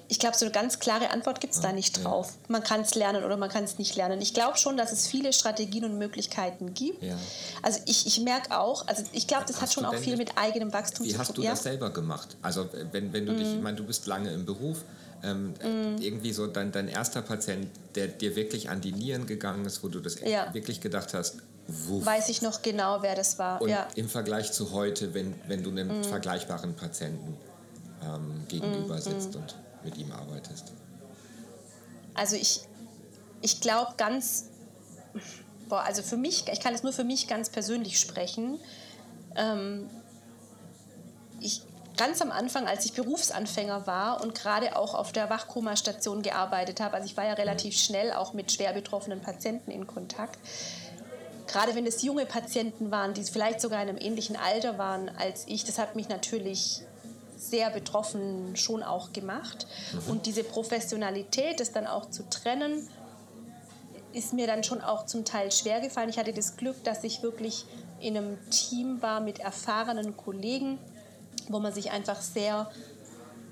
ich 0.09 0.19
glaube, 0.19 0.37
so 0.37 0.45
eine 0.45 0.53
ganz 0.53 0.79
klare 0.79 1.11
Antwort 1.11 1.41
gibt 1.41 1.55
es 1.55 1.61
da 1.61 1.73
nicht 1.73 2.05
drauf. 2.05 2.35
Man 2.49 2.63
kann 2.63 2.83
es 2.83 2.95
lernen 2.95 3.25
oder 3.25 3.37
man 3.37 3.49
kann 3.49 3.65
es 3.65 3.79
nicht 3.79 3.97
lernen. 3.97 4.21
Ich 4.21 4.35
glaube 4.35 4.59
schon, 4.59 4.77
dass 4.77 4.93
es 4.93 5.07
viele 5.07 5.33
Strategien 5.33 5.85
und 5.85 5.99
Möglichkeiten 5.99 6.75
gibt. 6.75 7.03
Ja. 7.03 7.17
Also 7.63 7.81
ich, 7.87 8.07
ich 8.07 8.21
merke 8.21 8.59
auch, 8.59 8.87
also 8.87 9.03
ich 9.13 9.27
glaube, 9.27 9.45
das 9.47 9.57
hast 9.57 9.63
hat 9.63 9.73
schon 9.73 9.85
auch 9.85 9.95
viel 9.95 10.17
mit 10.17 10.37
eigenem 10.37 10.73
Wachstum 10.73 11.07
zu 11.07 11.13
tun. 11.13 11.15
Wie 11.15 11.19
hast 11.19 11.39
du 11.39 11.43
das 11.43 11.63
selber 11.63 11.91
gemacht? 11.91 12.37
Also 12.43 12.69
wenn, 12.93 13.13
wenn 13.13 13.25
du 13.27 13.33
mm. 13.33 13.37
dich, 13.39 13.49
ich 13.55 13.61
meine, 13.61 13.77
du 13.77 13.85
bist 13.85 14.07
lange 14.07 14.31
im 14.31 14.45
Beruf, 14.45 14.85
ähm, 15.23 15.53
mm. 15.53 16.01
irgendwie 16.01 16.33
so 16.33 16.47
dein, 16.47 16.71
dein 16.71 16.89
erster 16.89 17.23
Patient, 17.23 17.69
der 17.95 18.09
dir 18.09 18.37
wirklich 18.37 18.69
an 18.69 18.81
die 18.81 18.93
Nieren 18.93 19.27
gegangen 19.27 19.65
ist, 19.65 19.83
wo 19.83 19.89
du 19.89 20.01
das 20.01 20.21
ja. 20.21 20.53
wirklich 20.53 20.81
gedacht 20.81 21.15
hast, 21.15 21.37
Wuff. 21.67 22.05
Weiß 22.05 22.29
ich 22.29 22.43
noch 22.43 22.61
genau, 22.61 23.01
wer 23.01 23.15
das 23.15 23.39
war. 23.39 23.63
Und 23.63 23.71
ja. 23.71 23.89
im 23.95 24.09
Vergleich 24.09 24.53
zu 24.53 24.73
heute, 24.73 25.15
wenn, 25.15 25.35
wenn 25.49 25.63
du 25.63 25.71
einem 25.71 26.01
mm. 26.01 26.05
vergleichbaren 26.05 26.75
Patienten 26.75 27.39
ähm, 28.03 28.45
gegenüber 28.49 28.97
mm, 28.97 29.01
sitzt 29.01 29.35
mm. 29.35 29.39
und 29.39 29.55
mit 29.85 29.97
ihm 29.97 30.13
arbeitest? 30.13 30.73
Also 32.15 32.37
ich, 32.37 32.61
ich 33.43 33.61
glaube 33.61 33.95
ganz, 33.97 34.47
boah, 35.69 35.83
also 35.83 36.03
für 36.03 36.17
mich, 36.17 36.47
ich 36.49 36.61
kann 36.61 36.75
es 36.75 36.83
nur 36.83 36.93
für 36.93 37.05
mich 37.05 37.27
ganz 37.27 37.51
persönlich 37.51 37.99
sprechen. 37.99 38.59
Ähm, 39.37 39.89
ich, 41.41 41.63
ganz 41.97 42.23
am 42.23 42.31
Anfang, 42.31 42.67
als 42.67 42.85
ich 42.85 42.93
Berufsanfänger 42.93 43.87
war 43.87 44.23
und 44.23 44.35
gerade 44.35 44.77
auch 44.77 44.95
auf 44.95 45.13
der 45.13 45.31
Wachkoma-Station 45.31 46.23
gearbeitet 46.23 46.81
habe, 46.81 46.95
also 46.95 47.07
ich 47.07 47.17
war 47.17 47.25
ja 47.25 47.35
relativ 47.35 47.77
schnell 47.77 48.13
auch 48.13 48.33
mit 48.33 48.53
schwer 48.53 48.73
betroffenen 48.73 49.21
Patienten 49.21 49.71
in 49.71 49.87
Kontakt, 49.87 50.39
gerade 51.47 51.75
wenn 51.75 51.87
es 51.87 52.03
junge 52.03 52.27
Patienten 52.27 52.91
waren, 52.91 53.15
die 53.15 53.23
vielleicht 53.25 53.61
sogar 53.61 53.83
in 53.83 53.89
einem 53.89 53.99
ähnlichen 53.99 54.37
Alter 54.37 54.79
waren 54.79 55.09
als 55.09 55.45
ich, 55.47 55.65
das 55.65 55.79
hat 55.79 55.95
mich 55.95 56.09
natürlich 56.09 56.83
sehr 57.37 57.71
betroffen 57.71 58.57
schon 58.57 58.83
auch 58.83 59.13
gemacht. 59.13 59.67
Mhm. 59.93 60.11
Und 60.11 60.27
diese 60.27 60.45
Professionalität, 60.45 61.61
das 61.61 61.73
dann 61.73 61.87
auch 61.87 62.11
zu 62.11 62.29
trennen, 62.29 62.89
ist 64.13 64.33
mir 64.33 64.47
dann 64.47 64.63
schon 64.63 64.81
auch 64.81 65.07
zum 65.07 65.25
Teil 65.25 65.51
schwer 65.51 65.81
gefallen. 65.81 66.09
Ich 66.09 66.19
hatte 66.19 66.33
das 66.33 66.57
Glück, 66.57 66.83
dass 66.85 67.03
ich 67.05 67.23
wirklich 67.23 67.67
in 68.01 68.17
einem 68.17 68.39
Team 68.51 69.03
war 69.03 69.21
mit 69.21 69.41
erfahrenen 69.41 70.17
Kollegen, 70.17 70.79
wo 71.49 71.59
man 71.59 71.73
sich 71.73 71.91
einfach 71.91 72.21
sehr 72.21 72.71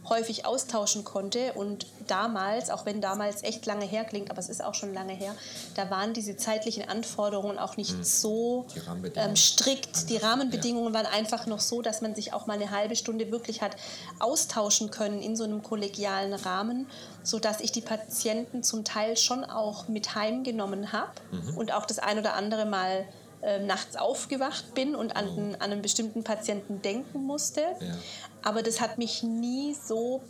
häufig 0.09 0.47
austauschen 0.47 1.05
konnte. 1.05 1.53
Und 1.55 1.87
damals, 2.07 2.71
auch 2.71 2.87
wenn 2.87 3.01
damals 3.01 3.43
echt 3.43 3.67
lange 3.67 3.85
her 3.85 4.05
klingt, 4.05 4.31
aber 4.31 4.39
es 4.39 4.49
ist 4.49 4.63
auch 4.63 4.75
schon 4.75 4.93
lange 4.93 5.13
her, 5.13 5.35
da 5.75 5.91
waren 5.91 6.13
diese 6.13 6.37
zeitlichen 6.37 6.89
Anforderungen 6.89 7.59
auch 7.59 7.77
nicht 7.77 7.97
mhm. 7.97 8.05
so 8.05 8.67
ähm, 9.15 9.37
strikt. 9.37 10.09
Die 10.11 10.17
Rahmenbedingungen 10.17 10.93
ja. 10.93 11.01
waren 11.01 11.07
einfach 11.07 11.47
noch 11.47 11.61
so, 11.61 11.83
dass 11.83 12.01
man 12.01 12.15
sich 12.15 12.33
auch 12.33 12.47
mal 12.47 12.55
eine 12.55 12.71
halbe 12.71 12.97
Stunde 12.97 13.31
wirklich 13.31 13.63
hat 13.63 13.77
austauschen 14.19 14.91
können 14.91 15.23
in 15.23 15.37
so 15.37 15.45
einem 15.45 15.63
kollegialen 15.63 16.35
Rahmen, 16.35 16.87
sodass 17.23 17.61
ich 17.61 17.73
die 17.73 17.81
Patienten 17.81 18.63
zum 18.63 18.85
Teil 18.85 19.17
schon 19.17 19.45
auch 19.45 19.89
mit 19.89 20.15
heimgenommen 20.15 20.93
habe 20.93 21.13
mhm. 21.31 21.57
und 21.57 21.73
auch 21.73 21.87
das 21.87 21.99
ein 21.99 22.19
oder 22.19 22.35
andere 22.35 22.67
Mal 22.67 23.07
äh, 23.43 23.59
nachts 23.59 23.97
aufgewacht 23.97 24.73
bin 24.75 24.95
und 24.95 25.17
an, 25.17 25.29
oh. 25.29 25.41
an, 25.41 25.57
einen 25.73 25.83
bestimmten 25.83 26.23
Patienten 26.23 26.81
denken 26.81 27.25
musste. 27.25 27.61
Ja. 27.61 27.95
Aber 28.43 28.63
das 28.63 28.81
hat 28.81 28.99
mich 28.99 29.23
nie 29.23 29.75
so 29.75 30.23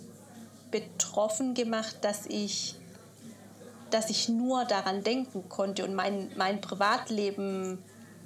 betroffen 0.71 1.55
gemacht, 1.55 1.97
dass 2.03 2.27
ich, 2.27 2.77
dass 3.91 4.11
ich 4.11 4.29
nur 4.29 4.65
daran 4.65 5.03
denken 5.03 5.49
konnte 5.49 5.85
und 5.85 5.95
mein, 5.95 6.31
mein 6.37 6.61
Privatleben 6.61 7.79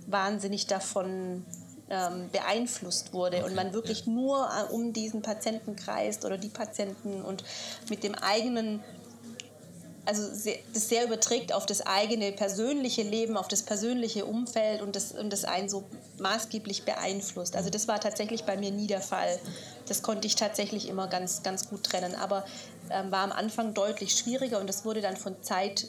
wahnsinnig 0.07 0.67
davon 0.67 1.45
ähm, 1.91 2.31
beeinflusst 2.33 3.13
wurde 3.13 3.39
okay. 3.39 3.47
und 3.47 3.55
man 3.55 3.73
wirklich 3.73 4.07
ja. 4.07 4.13
nur 4.13 4.49
äh, 4.49 4.73
um 4.73 4.93
diesen 4.93 5.23
Patienten 5.23 5.77
kreist 5.77 6.25
oder 6.25 6.39
die 6.39 6.49
Patienten 6.49 7.23
und 7.23 7.45
mit 7.89 8.03
dem 8.03 8.15
eigenen 8.15 8.83
also 10.07 10.33
sehr, 10.33 10.57
das 10.73 10.89
sehr 10.89 11.05
überträgt 11.05 11.53
auf 11.53 11.67
das 11.67 11.85
eigene 11.85 12.31
persönliche 12.31 13.03
Leben, 13.03 13.37
auf 13.37 13.49
das 13.49 13.65
persönliche 13.65 14.25
Umfeld 14.25 14.81
und 14.81 14.95
das, 14.95 15.11
und 15.13 15.33
das 15.33 15.45
einen 15.45 15.69
so 15.69 15.83
maßgeblich 16.19 16.85
beeinflusst. 16.85 17.57
Also 17.57 17.71
das 17.71 17.89
war 17.89 18.01
tatsächlich 18.01 18.45
bei 18.45 18.57
mir 18.57 18.71
nie 18.71 18.87
der 18.87 19.01
Fall. 19.01 19.41
Das 19.87 20.03
konnte 20.03 20.27
ich 20.27 20.37
tatsächlich 20.37 20.89
immer 20.89 21.07
ganz, 21.07 21.43
ganz 21.43 21.69
gut 21.69 21.85
trennen. 21.85 22.15
Aber 22.15 22.45
ähm, 22.91 23.11
war 23.11 23.25
am 23.25 23.33
Anfang 23.33 23.75
deutlich 23.75 24.17
schwieriger 24.17 24.61
und 24.61 24.67
das 24.67 24.85
wurde 24.85 25.01
dann 25.01 25.17
von 25.17 25.43
Zeit 25.43 25.87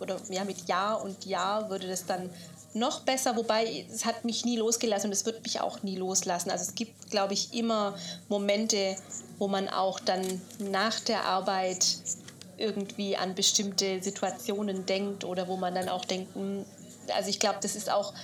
oder 0.00 0.16
ja, 0.28 0.44
mit 0.44 0.68
Jahr 0.68 1.02
und 1.02 1.26
Jahr 1.26 1.70
würde 1.70 1.88
das 1.88 2.06
dann 2.06 2.30
noch 2.74 3.00
besser, 3.00 3.36
wobei 3.36 3.86
es 3.92 4.04
hat 4.04 4.24
mich 4.24 4.44
nie 4.44 4.56
losgelassen 4.56 5.08
und 5.08 5.12
es 5.12 5.24
wird 5.26 5.42
mich 5.42 5.60
auch 5.60 5.82
nie 5.82 5.96
loslassen. 5.96 6.50
Also 6.50 6.64
es 6.64 6.74
gibt, 6.74 7.10
glaube 7.10 7.34
ich, 7.34 7.54
immer 7.54 7.96
Momente, 8.28 8.96
wo 9.38 9.48
man 9.48 9.68
auch 9.68 10.00
dann 10.00 10.22
nach 10.58 11.00
der 11.00 11.24
Arbeit 11.24 11.96
irgendwie 12.56 13.16
an 13.16 13.34
bestimmte 13.34 14.02
Situationen 14.02 14.84
denkt 14.84 15.24
oder 15.24 15.48
wo 15.48 15.56
man 15.56 15.74
dann 15.74 15.88
auch 15.88 16.04
denkt, 16.04 16.34
hm, 16.34 16.64
also 17.14 17.30
ich 17.30 17.38
glaube, 17.38 17.58
das 17.62 17.74
ist 17.74 17.90
auch 17.90 18.12
ein 18.12 18.18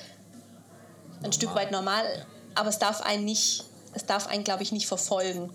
normal. 1.16 1.32
Stück 1.32 1.54
weit 1.54 1.72
normal, 1.72 2.26
aber 2.54 2.68
es 2.68 2.78
darf 2.78 3.00
einen 3.00 3.24
nicht, 3.24 3.64
es 3.94 4.06
darf 4.06 4.26
einen, 4.26 4.44
glaube 4.44 4.62
ich, 4.62 4.72
nicht 4.72 4.86
verfolgen. 4.86 5.50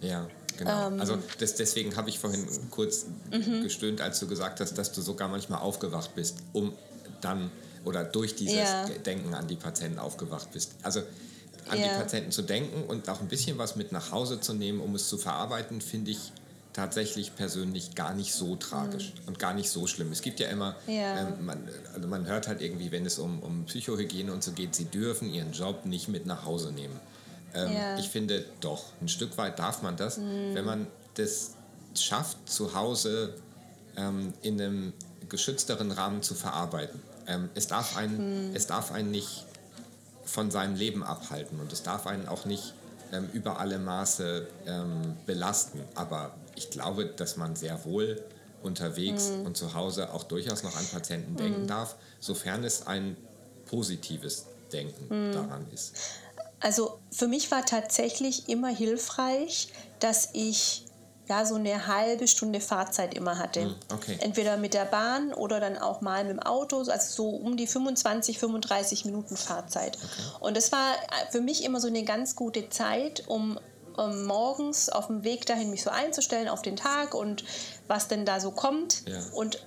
Ja, 0.00 0.26
genau. 0.56 0.88
Ähm, 0.88 1.00
also 1.00 1.18
das, 1.38 1.54
deswegen 1.54 1.96
habe 1.96 2.08
ich 2.08 2.18
vorhin 2.18 2.46
kurz 2.70 3.06
mhm. 3.30 3.62
gestöhnt, 3.62 4.00
als 4.00 4.20
du 4.20 4.26
gesagt 4.26 4.60
hast, 4.60 4.74
dass 4.74 4.92
du 4.92 5.00
sogar 5.00 5.28
manchmal 5.28 5.60
aufgewacht 5.60 6.14
bist, 6.14 6.38
um 6.52 6.72
dann 7.20 7.50
oder 7.84 8.04
durch 8.04 8.34
dieses 8.34 8.56
ja. 8.56 8.86
Denken 9.04 9.34
an 9.34 9.46
die 9.46 9.56
Patienten 9.56 9.98
aufgewacht 9.98 10.52
bist. 10.52 10.72
Also 10.82 11.00
an 11.68 11.78
ja. 11.78 11.88
die 11.88 11.94
Patienten 11.94 12.32
zu 12.32 12.42
denken 12.42 12.84
und 12.84 13.08
auch 13.08 13.20
ein 13.20 13.28
bisschen 13.28 13.58
was 13.58 13.76
mit 13.76 13.92
nach 13.92 14.12
Hause 14.12 14.40
zu 14.40 14.54
nehmen, 14.54 14.80
um 14.80 14.94
es 14.94 15.08
zu 15.08 15.18
verarbeiten, 15.18 15.80
finde 15.80 16.10
ich 16.12 16.32
tatsächlich 16.72 17.34
persönlich 17.34 17.94
gar 17.94 18.12
nicht 18.12 18.34
so 18.34 18.54
tragisch 18.54 19.14
mhm. 19.14 19.28
und 19.28 19.38
gar 19.38 19.54
nicht 19.54 19.70
so 19.70 19.86
schlimm. 19.86 20.12
Es 20.12 20.20
gibt 20.20 20.40
ja 20.40 20.48
immer, 20.48 20.76
ja. 20.86 21.20
Ähm, 21.20 21.46
man, 21.46 21.68
also 21.94 22.06
man 22.06 22.26
hört 22.26 22.48
halt 22.48 22.60
irgendwie, 22.60 22.92
wenn 22.92 23.06
es 23.06 23.18
um, 23.18 23.42
um 23.42 23.64
Psychohygiene 23.64 24.30
und 24.32 24.44
so 24.44 24.52
geht, 24.52 24.74
sie 24.74 24.84
dürfen 24.84 25.32
ihren 25.32 25.52
Job 25.52 25.86
nicht 25.86 26.08
mit 26.08 26.26
nach 26.26 26.44
Hause 26.44 26.72
nehmen. 26.72 27.00
Ähm, 27.56 27.72
ja. 27.72 27.98
Ich 27.98 28.08
finde 28.08 28.44
doch, 28.60 28.84
ein 29.00 29.08
Stück 29.08 29.36
weit 29.38 29.58
darf 29.58 29.82
man 29.82 29.96
das, 29.96 30.18
mhm. 30.18 30.54
wenn 30.54 30.64
man 30.64 30.86
das 31.14 31.54
schafft, 31.94 32.36
zu 32.48 32.74
Hause 32.74 33.34
ähm, 33.96 34.34
in 34.42 34.60
einem 34.60 34.92
geschützteren 35.28 35.90
Rahmen 35.90 36.22
zu 36.22 36.34
verarbeiten. 36.34 37.00
Ähm, 37.26 37.48
es, 37.54 37.66
darf 37.66 37.96
einen, 37.96 38.50
mhm. 38.50 38.56
es 38.56 38.66
darf 38.66 38.92
einen 38.92 39.10
nicht 39.10 39.44
von 40.24 40.50
seinem 40.50 40.76
Leben 40.76 41.02
abhalten 41.02 41.60
und 41.60 41.72
es 41.72 41.82
darf 41.82 42.06
einen 42.06 42.28
auch 42.28 42.44
nicht 42.44 42.74
ähm, 43.12 43.28
über 43.32 43.58
alle 43.58 43.78
Maße 43.78 44.46
ähm, 44.66 45.16
belasten. 45.24 45.80
Aber 45.94 46.34
ich 46.54 46.70
glaube, 46.70 47.06
dass 47.06 47.36
man 47.36 47.56
sehr 47.56 47.84
wohl 47.84 48.22
unterwegs 48.62 49.30
mhm. 49.30 49.46
und 49.46 49.56
zu 49.56 49.74
Hause 49.74 50.12
auch 50.12 50.24
durchaus 50.24 50.62
noch 50.62 50.76
an 50.76 50.86
Patienten 50.86 51.32
mhm. 51.32 51.36
denken 51.36 51.66
darf, 51.66 51.96
sofern 52.20 52.64
es 52.64 52.86
ein 52.86 53.16
positives 53.66 54.46
Denken 54.72 55.28
mhm. 55.28 55.32
daran 55.32 55.66
ist. 55.72 55.96
Also 56.66 56.98
für 57.12 57.28
mich 57.28 57.52
war 57.52 57.64
tatsächlich 57.64 58.48
immer 58.48 58.66
hilfreich, 58.66 59.68
dass 60.00 60.30
ich 60.32 60.84
ja, 61.28 61.44
so 61.44 61.54
eine 61.54 61.86
halbe 61.86 62.26
Stunde 62.26 62.60
Fahrzeit 62.60 63.14
immer 63.14 63.38
hatte. 63.38 63.66
Hm, 63.66 63.74
okay. 63.94 64.18
Entweder 64.20 64.56
mit 64.56 64.74
der 64.74 64.84
Bahn 64.84 65.32
oder 65.32 65.60
dann 65.60 65.78
auch 65.78 66.00
mal 66.00 66.24
mit 66.24 66.32
dem 66.32 66.40
Auto, 66.40 66.78
also 66.78 66.98
so 66.98 67.28
um 67.28 67.56
die 67.56 67.68
25, 67.68 68.40
35 68.40 69.04
Minuten 69.04 69.36
Fahrzeit. 69.36 69.96
Okay. 69.96 70.22
Und 70.40 70.56
das 70.56 70.72
war 70.72 70.96
für 71.30 71.40
mich 71.40 71.62
immer 71.62 71.80
so 71.80 71.86
eine 71.86 72.02
ganz 72.02 72.34
gute 72.34 72.68
Zeit, 72.68 73.22
um, 73.28 73.60
morgens 74.26 74.88
auf 74.88 75.06
dem 75.06 75.22
Weg 75.22 75.46
dahin 75.46 75.70
mich 75.70 75.84
so 75.84 75.90
einzustellen 75.90 76.48
auf 76.48 76.62
den 76.62 76.74
Tag 76.74 77.14
und 77.14 77.44
was 77.86 78.08
denn 78.08 78.26
da 78.26 78.40
so 78.40 78.50
kommt. 78.50 79.06
Ja. 79.06 79.20
Und 79.32 79.64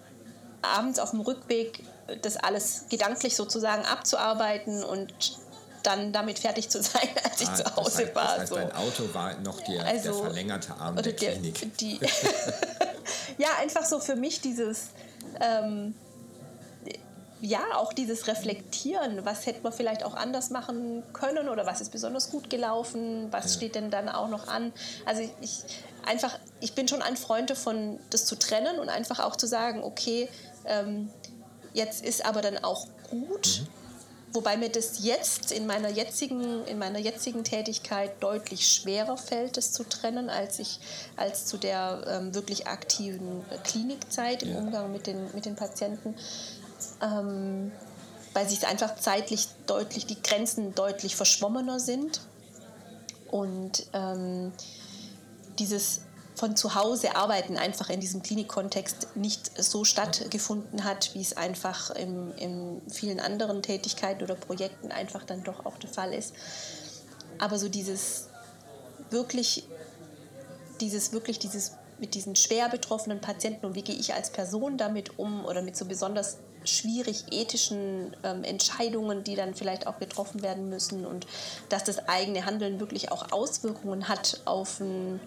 abends 0.62 1.00
auf 1.00 1.12
dem 1.12 1.22
Rückweg 1.22 1.82
das 2.22 2.36
alles 2.36 2.88
gedanklich 2.90 3.38
sozusagen 3.38 3.86
abzuarbeiten 3.86 4.84
und 4.84 5.14
dann 5.90 6.14
damit 6.14 6.40
fertig 6.40 6.70
zu 6.70 6.82
sein, 6.82 7.10
als 7.24 7.42
ich 7.42 7.50
ah, 7.50 7.56
zu 7.56 7.76
Hause 7.76 7.90
das 7.90 7.98
heißt, 7.98 8.16
war. 8.16 8.24
Das 8.24 8.40
heißt, 8.40 8.50
so. 8.50 8.56
dein 8.56 8.72
Auto 8.74 9.14
war 9.14 9.34
noch 9.40 9.62
die, 9.62 9.80
also, 9.80 10.12
der 10.12 10.14
verlängerte 10.14 10.76
Arm 10.76 10.96
der, 10.96 11.04
der 11.04 11.14
Klinik. 11.14 11.78
Die, 11.78 12.00
ja, 13.38 13.50
einfach 13.60 13.86
so 13.86 14.00
für 14.00 14.16
mich 14.16 14.42
dieses, 14.42 14.88
ähm, 15.42 15.96
ja, 17.42 17.62
auch 17.76 17.94
dieses 17.94 18.28
Reflektieren, 18.28 19.26
was 19.26 19.46
hätte 19.46 19.62
man 19.64 19.72
vielleicht 19.72 20.04
auch 20.04 20.14
anders 20.14 20.50
machen 20.50 21.04
können 21.14 21.48
oder 21.48 21.66
was 21.66 21.80
ist 21.80 21.92
besonders 21.92 22.32
gut 22.32 22.50
gelaufen, 22.50 23.28
was 23.32 23.46
ja. 23.46 23.52
steht 23.52 23.76
denn 23.76 23.90
dann 23.92 24.10
auch 24.10 24.28
noch 24.28 24.48
an. 24.48 24.74
Also 25.06 25.24
ich, 25.40 25.64
einfach, 26.06 26.38
ich 26.60 26.74
bin 26.74 26.88
schon 26.88 27.02
ein 27.02 27.16
Freund 27.16 27.50
davon, 27.50 28.00
das 28.10 28.26
zu 28.26 28.36
trennen 28.38 28.80
und 28.80 28.90
einfach 28.90 29.20
auch 29.20 29.38
zu 29.38 29.48
sagen, 29.48 29.84
okay, 29.84 30.28
ähm, 30.66 31.10
jetzt 31.74 32.04
ist 32.04 32.26
aber 32.26 32.42
dann 32.42 32.58
auch 32.64 32.88
gut. 33.10 33.62
Mhm 33.62 33.79
Wobei 34.32 34.58
mir 34.58 34.70
das 34.70 35.04
jetzt 35.04 35.52
in 35.52 35.66
meiner 35.66 35.90
jetzigen, 35.90 36.64
in 36.66 36.78
meiner 36.78 37.00
jetzigen 37.00 37.44
Tätigkeit 37.44 38.12
deutlich 38.22 38.68
schwerer 38.68 39.18
fällt, 39.18 39.58
das 39.58 39.72
zu 39.72 39.84
trennen, 39.84 40.30
als, 40.30 40.60
ich, 40.60 40.80
als 41.16 41.48
zu 41.48 41.58
der 41.58 42.04
ähm, 42.08 42.36
wirklich 42.36 42.68
aktiven 42.68 43.44
Klinikzeit 43.64 44.44
im 44.44 44.54
ja. 44.54 44.60
Umgang 44.60 44.92
mit 44.92 45.08
den, 45.08 45.34
mit 45.34 45.46
den 45.46 45.56
Patienten. 45.56 46.16
Ähm, 47.02 47.72
weil 48.34 48.48
sich 48.48 48.68
einfach 48.68 48.96
zeitlich 48.96 49.48
deutlich, 49.66 50.06
die 50.06 50.22
Grenzen 50.22 50.76
deutlich 50.76 51.16
verschwommener 51.16 51.80
sind. 51.80 52.22
Und 53.32 53.88
ähm, 53.94 54.52
dieses 55.58 56.02
von 56.40 56.56
zu 56.56 56.74
Hause 56.74 57.18
arbeiten 57.18 57.58
einfach 57.58 57.90
in 57.90 58.00
diesem 58.00 58.24
Klinikkontext 58.24 59.18
nicht 59.18 59.62
so 59.62 59.84
stattgefunden 59.84 60.86
hat, 60.86 61.14
wie 61.14 61.20
es 61.20 61.36
einfach 61.36 61.92
in, 61.92 62.32
in 62.38 62.82
vielen 62.90 63.20
anderen 63.20 63.62
Tätigkeiten 63.62 64.24
oder 64.24 64.36
Projekten 64.36 64.90
einfach 64.90 65.26
dann 65.26 65.44
doch 65.44 65.66
auch 65.66 65.78
der 65.78 65.90
Fall 65.90 66.14
ist. 66.14 66.34
Aber 67.40 67.60
so 67.60 67.68
dieses 67.68 68.30
wirklich, 69.10 69.68
dieses 70.80 71.12
wirklich 71.12 71.40
dieses 71.40 71.74
mit 72.00 72.16
diesen 72.16 72.38
schwer 72.38 72.70
betroffenen 72.70 73.20
Patienten 73.20 73.66
und 73.66 73.76
wie 73.76 73.82
gehe 73.82 73.96
ich 73.96 74.14
als 74.14 74.30
Person 74.30 74.78
damit 74.78 75.20
um 75.20 75.44
oder 75.44 75.62
mit 75.62 75.76
so 75.76 75.84
besonders 75.84 76.38
schwierig 76.64 77.26
ethischen 77.32 78.16
ähm, 78.24 78.46
Entscheidungen, 78.46 79.26
die 79.26 79.36
dann 79.36 79.56
vielleicht 79.56 79.88
auch 79.88 80.00
getroffen 80.00 80.42
werden 80.42 80.70
müssen 80.70 81.06
und 81.06 81.28
dass 81.68 81.84
das 81.84 82.08
eigene 82.08 82.46
Handeln 82.46 82.80
wirklich 82.80 83.12
auch 83.12 83.34
Auswirkungen 83.34 84.08
hat 84.08 84.40
auf 84.46 84.80
ein 84.80 85.20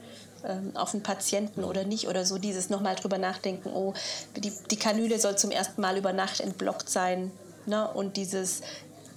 ähm, 0.46 0.72
auf 0.76 0.94
einen 0.94 1.02
Patienten 1.02 1.64
oder 1.64 1.84
nicht 1.84 2.08
oder 2.08 2.24
so 2.24 2.38
dieses 2.38 2.70
nochmal 2.70 2.94
drüber 2.94 3.18
nachdenken, 3.18 3.70
oh, 3.72 3.94
die, 4.36 4.52
die 4.70 4.76
Kanüle 4.76 5.18
soll 5.18 5.36
zum 5.36 5.50
ersten 5.50 5.80
Mal 5.80 5.96
über 5.96 6.12
Nacht 6.12 6.40
entblockt 6.40 6.88
sein 6.88 7.30
ne? 7.66 7.88
und 7.88 8.16
dieses 8.16 8.62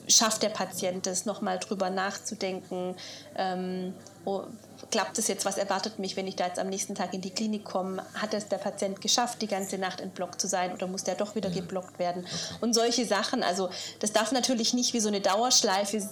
schafft 0.08 0.44
der 0.44 0.50
Patient 0.50 1.08
es, 1.08 1.26
nochmal 1.26 1.60
drüber 1.60 1.90
nachzudenken, 1.90 2.96
ähm, 3.36 3.94
oh, 4.24 4.44
klappt 4.92 5.18
es 5.18 5.28
jetzt, 5.28 5.46
was 5.46 5.58
erwartet 5.58 6.00
mich, 6.00 6.16
wenn 6.16 6.28
ich 6.28 6.36
da 6.36 6.48
jetzt 6.48 6.60
am 6.60 6.68
nächsten 6.68 6.96
Tag 6.96 7.14
in 7.14 7.22
die 7.22 7.32
Klinik 7.32 7.66
komme? 7.66 8.04
Hat 8.14 8.34
es 8.34 8.48
der 8.48 8.58
Patient 8.58 9.02
geschafft, 9.02 9.42
die 9.42 9.48
ganze 9.48 9.78
Nacht 9.78 10.02
entblockt 10.02 10.40
zu 10.40 10.48
sein 10.48 10.74
oder 10.74 10.88
muss 10.88 11.04
der 11.04 11.16
doch 11.16 11.36
wieder 11.36 11.50
ja. 11.50 11.56
geblockt 11.56 12.00
werden? 12.00 12.24
Okay. 12.24 12.56
Und 12.62 12.74
solche 12.74 13.06
Sachen, 13.06 13.44
also 13.44 13.70
das 14.00 14.14
darf 14.14 14.32
natürlich 14.32 14.74
nicht 14.74 14.94
wie 14.94 15.00
so 15.00 15.08
eine 15.08 15.22
Dauerschleife 15.22 16.08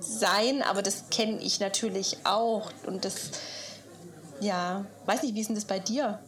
sein, 0.00 0.62
aber 0.62 0.82
das 0.82 1.04
kenne 1.10 1.40
ich 1.40 1.60
natürlich 1.60 2.18
auch 2.24 2.70
und 2.86 3.04
das, 3.04 3.30
ja, 4.40 4.84
weiß 5.06 5.22
nicht, 5.22 5.34
wie 5.34 5.40
ist 5.40 5.48
denn 5.48 5.56
das 5.56 5.64
bei 5.64 5.78
dir? 5.78 6.18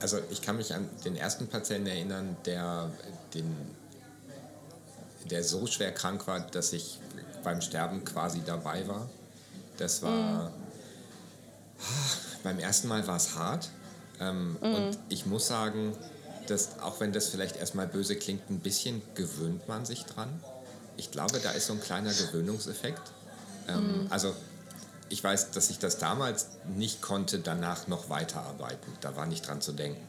Also 0.00 0.18
ich 0.30 0.40
kann 0.40 0.56
mich 0.56 0.74
an 0.74 0.88
den 1.04 1.16
ersten 1.16 1.46
Patienten 1.46 1.88
erinnern, 1.88 2.36
der, 2.46 2.90
den, 3.34 3.54
der 5.30 5.44
so 5.44 5.66
schwer 5.66 5.92
krank 5.92 6.26
war, 6.26 6.40
dass 6.40 6.72
ich 6.72 6.98
beim 7.44 7.60
Sterben 7.60 8.04
quasi 8.04 8.42
dabei 8.44 8.86
war. 8.88 9.08
Das 9.76 10.02
war. 10.02 10.50
Mhm. 10.50 10.54
Beim 12.42 12.58
ersten 12.58 12.88
Mal 12.88 13.06
war 13.06 13.16
es 13.16 13.34
hart. 13.36 13.70
Ähm, 14.20 14.56
mhm. 14.60 14.74
Und 14.74 14.98
ich 15.08 15.26
muss 15.26 15.46
sagen, 15.46 15.96
dass, 16.46 16.78
auch 16.80 17.00
wenn 17.00 17.12
das 17.12 17.28
vielleicht 17.28 17.56
erstmal 17.56 17.86
böse 17.86 18.16
klingt, 18.16 18.48
ein 18.50 18.60
bisschen 18.60 19.02
gewöhnt 19.14 19.68
man 19.68 19.84
sich 19.84 20.04
dran. 20.04 20.28
Ich 20.96 21.10
glaube, 21.10 21.38
da 21.40 21.52
ist 21.52 21.66
so 21.66 21.74
ein 21.74 21.80
kleiner 21.80 22.12
Gewöhnungseffekt. 22.12 23.02
Ähm, 23.68 24.02
mhm. 24.02 24.06
Also 24.10 24.34
ich 25.10 25.22
weiß, 25.22 25.50
dass 25.50 25.70
ich 25.70 25.78
das 25.78 25.98
damals 25.98 26.46
nicht 26.76 27.02
konnte, 27.02 27.40
danach 27.40 27.88
noch 27.88 28.08
weiterarbeiten. 28.08 28.92
Da 29.00 29.16
war 29.16 29.26
nicht 29.26 29.46
dran 29.46 29.60
zu 29.60 29.72
denken. 29.72 30.00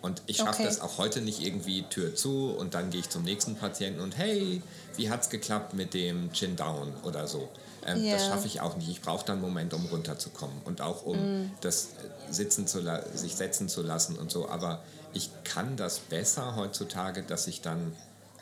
Und 0.00 0.22
ich 0.26 0.36
schaffe 0.36 0.62
okay. 0.62 0.64
das 0.64 0.80
auch 0.80 0.98
heute 0.98 1.20
nicht 1.20 1.44
irgendwie 1.44 1.82
Tür 1.82 2.14
zu 2.14 2.50
und 2.50 2.74
dann 2.74 2.90
gehe 2.90 3.00
ich 3.00 3.10
zum 3.10 3.24
nächsten 3.24 3.56
Patienten 3.56 4.00
und 4.00 4.16
hey, 4.16 4.62
wie 4.96 5.10
hat 5.10 5.22
es 5.22 5.28
geklappt 5.28 5.74
mit 5.74 5.92
dem 5.92 6.32
Chin 6.32 6.54
Down 6.54 6.94
oder 7.02 7.26
so. 7.26 7.48
Ähm, 7.84 8.00
yeah. 8.00 8.12
Das 8.12 8.26
schaffe 8.26 8.46
ich 8.46 8.60
auch 8.60 8.76
nicht. 8.76 8.88
Ich 8.88 9.02
brauche 9.02 9.26
dann 9.26 9.38
einen 9.38 9.42
Moment, 9.42 9.74
um 9.74 9.84
runterzukommen 9.86 10.62
und 10.64 10.80
auch 10.80 11.04
um 11.04 11.16
mm. 11.16 11.50
das 11.62 11.88
sitzen 12.30 12.68
zu 12.68 12.80
sich 13.14 13.34
setzen 13.34 13.68
zu 13.68 13.82
lassen 13.82 14.16
und 14.16 14.30
so. 14.30 14.48
Aber 14.48 14.84
ich 15.14 15.30
kann 15.42 15.76
das 15.76 15.98
besser 15.98 16.54
heutzutage, 16.54 17.24
dass 17.24 17.48
ich 17.48 17.60
dann 17.60 17.92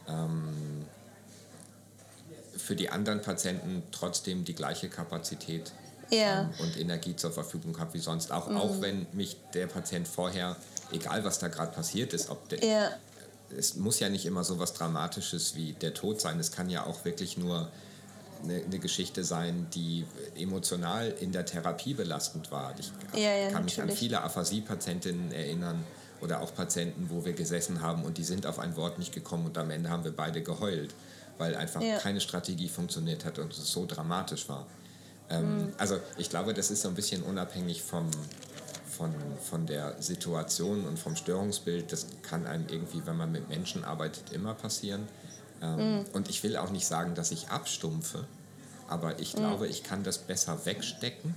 ähm, 0.08 0.84
für 2.58 2.76
die 2.76 2.90
anderen 2.90 3.22
Patienten 3.22 3.82
trotzdem 3.92 4.44
die 4.44 4.54
gleiche 4.54 4.88
Kapazität 4.88 5.72
yeah. 6.12 6.42
ähm, 6.42 6.50
und 6.58 6.78
Energie 6.78 7.16
zur 7.16 7.32
Verfügung 7.32 7.78
habe 7.78 7.94
wie 7.94 7.98
sonst. 7.98 8.32
Auch, 8.32 8.48
mm. 8.48 8.56
auch 8.56 8.80
wenn 8.80 9.06
mich 9.12 9.36
der 9.54 9.66
Patient 9.66 10.06
vorher 10.06 10.56
egal 10.92 11.25
was 11.25 11.38
da 11.38 11.48
gerade 11.48 11.72
passiert 11.72 12.12
ist, 12.12 12.30
ob 12.30 12.48
der, 12.48 12.64
ja. 12.64 12.90
es 13.56 13.76
muss 13.76 14.00
ja 14.00 14.08
nicht 14.08 14.26
immer 14.26 14.44
so 14.44 14.58
was 14.58 14.75
Dramatisches 14.75 15.54
wie 15.54 15.72
der 15.72 15.94
Tod 15.94 16.20
sein. 16.20 16.38
Es 16.38 16.52
kann 16.52 16.70
ja 16.70 16.86
auch 16.86 17.04
wirklich 17.04 17.36
nur 17.36 17.68
eine, 18.42 18.62
eine 18.62 18.78
Geschichte 18.78 19.25
sein, 19.25 19.66
die 19.75 20.04
emotional 20.36 21.12
in 21.20 21.32
der 21.32 21.46
Therapie 21.46 21.94
belastend 21.94 22.50
war. 22.50 22.75
Ich 22.78 22.92
ja, 23.14 23.34
ja, 23.34 23.50
kann 23.50 23.64
mich 23.64 23.80
an 23.80 23.90
viele 23.90 24.22
Aphasie-Patientinnen 24.22 25.32
erinnern 25.32 25.84
oder 26.20 26.40
auch 26.40 26.54
Patienten, 26.54 27.10
wo 27.10 27.25
wir 27.25 27.32
gesessen 27.32 27.82
haben 27.82 28.04
und 28.04 28.18
die 28.18 28.25
sind 28.25 28.46
auf 28.46 28.58
ein 28.58 28.76
Wort 28.76 28.98
nicht 28.98 29.12
gekommen 29.12 29.46
und 29.46 29.58
am 29.58 29.70
Ende 29.70 29.90
haben 29.90 30.04
wir 30.04 30.12
beide 30.12 30.42
geheult, 30.42 30.94
weil 31.38 31.54
einfach 31.54 31.82
keine 32.00 32.20
Strategie 32.20 32.68
funktioniert 32.68 33.24
hat 33.24 33.38
und 33.38 33.52
es 33.52 33.70
so 33.70 33.86
dramatisch 33.86 34.48
war. 34.48 34.66
Ähm, 35.28 35.58
mhm. 35.58 35.72
Also 35.78 35.98
ich 36.16 36.30
glaube, 36.30 36.54
das 36.54 36.70
ist 36.70 36.82
so 36.82 36.88
ein 36.88 36.94
bisschen 36.94 37.22
unabhängig 37.22 37.82
vom, 37.82 38.10
von, 38.96 39.14
von 39.42 39.66
der 39.66 40.00
Situation 40.00 40.84
und 40.86 40.98
vom 40.98 41.16
Störungsbild, 41.16 41.92
das 41.92 42.06
kann 42.22 42.46
einem 42.46 42.66
irgendwie, 42.68 43.04
wenn 43.06 43.16
man 43.16 43.32
mit 43.32 43.49
Menschen 43.49 43.84
arbeitet, 43.84 44.32
immer 44.32 44.54
passieren. 44.54 45.08
Ähm, 45.62 45.99
mhm. 45.99 46.04
Und 46.12 46.28
ich 46.28 46.42
will 46.42 46.56
auch 46.56 46.70
nicht 46.70 46.86
sagen, 46.86 47.14
dass 47.14 47.30
ich 47.30 47.49
abstumpfe, 47.49 48.25
aber 48.88 49.18
ich 49.18 49.34
mhm. 49.34 49.40
glaube, 49.40 49.68
ich 49.68 49.82
kann 49.82 50.04
das 50.04 50.18
besser 50.18 50.64
wegstecken 50.64 51.34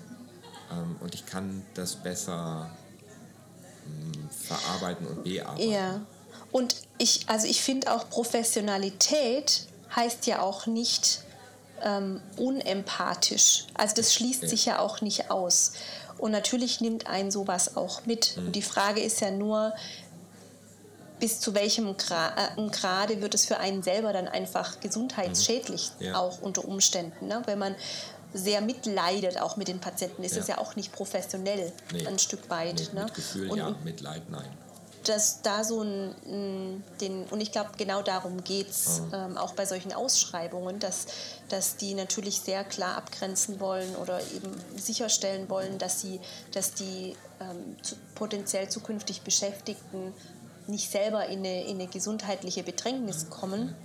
ähm, 0.71 0.95
und 0.99 1.15
ich 1.15 1.25
kann 1.25 1.63
das 1.73 1.95
besser 1.95 2.69
mh, 3.85 4.13
hm, 4.13 4.29
verarbeiten 4.29 5.07
und 5.07 5.23
bearbeiten. 5.23 5.69
Ja. 5.69 6.01
Und 6.51 6.75
ich, 6.97 7.27
also 7.27 7.47
ich 7.47 7.61
finde 7.61 7.93
auch 7.93 8.09
Professionalität 8.09 9.67
heißt 9.95 10.27
ja 10.27 10.41
auch 10.41 10.65
nicht 10.65 11.21
ähm, 11.83 12.21
unempathisch. 12.37 13.65
Also 13.73 13.95
das 13.95 14.13
schließt 14.13 14.47
sich 14.47 14.65
ja 14.65 14.79
auch 14.79 15.01
nicht 15.01 15.31
aus. 15.31 15.73
Und 16.17 16.31
natürlich 16.31 16.81
nimmt 16.81 17.07
einen 17.07 17.31
sowas 17.31 17.77
auch 17.77 18.05
mit. 18.05 18.35
Mhm. 18.35 18.47
Und 18.47 18.55
die 18.55 18.61
Frage 18.61 19.01
ist 19.01 19.21
ja 19.21 19.31
nur, 19.31 19.73
bis 21.19 21.39
zu 21.39 21.53
welchem 21.53 21.87
äh, 21.87 22.69
Grade 22.69 23.21
wird 23.21 23.33
es 23.33 23.45
für 23.45 23.57
einen 23.57 23.83
selber 23.83 24.13
dann 24.13 24.27
einfach 24.27 24.79
gesundheitsschädlich, 24.79 25.91
mhm. 25.99 26.05
ja. 26.05 26.19
auch 26.19 26.41
unter 26.41 26.65
Umständen. 26.65 27.27
Ne? 27.27 27.41
Wenn 27.45 27.59
man 27.59 27.75
sehr 28.33 28.61
mitleidet, 28.61 29.41
auch 29.41 29.57
mit 29.57 29.67
den 29.67 29.79
Patienten, 29.79 30.23
ist 30.23 30.35
ja. 30.35 30.41
es 30.41 30.47
ja 30.47 30.57
auch 30.59 30.75
nicht 30.75 30.91
professionell 30.91 31.71
nee. 31.91 32.05
ein 32.05 32.19
Stück 32.19 32.49
weit. 32.49 32.89
Nee, 32.93 32.99
ne? 32.99 33.05
Mit 33.05 33.13
Gefühl, 33.15 33.49
und, 33.49 33.57
ja, 33.57 33.75
Mitleid, 33.83 34.29
nein 34.29 34.49
dass 35.05 35.41
da 35.41 35.63
so 35.63 35.81
ein, 35.81 36.83
den, 37.01 37.23
und 37.25 37.41
ich 37.41 37.51
glaube, 37.51 37.71
genau 37.77 38.01
darum 38.01 38.43
geht 38.43 38.69
es 38.69 39.01
mhm. 39.01 39.13
ähm, 39.13 39.37
auch 39.37 39.53
bei 39.53 39.65
solchen 39.65 39.93
Ausschreibungen, 39.93 40.79
dass, 40.79 41.07
dass 41.49 41.77
die 41.77 41.93
natürlich 41.93 42.41
sehr 42.41 42.63
klar 42.63 42.97
abgrenzen 42.97 43.59
wollen 43.59 43.95
oder 43.95 44.19
eben 44.35 44.51
sicherstellen 44.77 45.49
wollen, 45.49 45.77
dass, 45.77 46.01
sie, 46.01 46.19
dass 46.51 46.73
die 46.73 47.15
ähm, 47.39 47.75
zu, 47.81 47.95
potenziell 48.15 48.69
zukünftig 48.69 49.21
Beschäftigten 49.21 50.13
nicht 50.67 50.91
selber 50.91 51.25
in 51.25 51.39
eine, 51.39 51.63
in 51.63 51.79
eine 51.79 51.87
gesundheitliche 51.87 52.63
Bedrängnis 52.63 53.25
mhm. 53.25 53.29
kommen. 53.29 53.75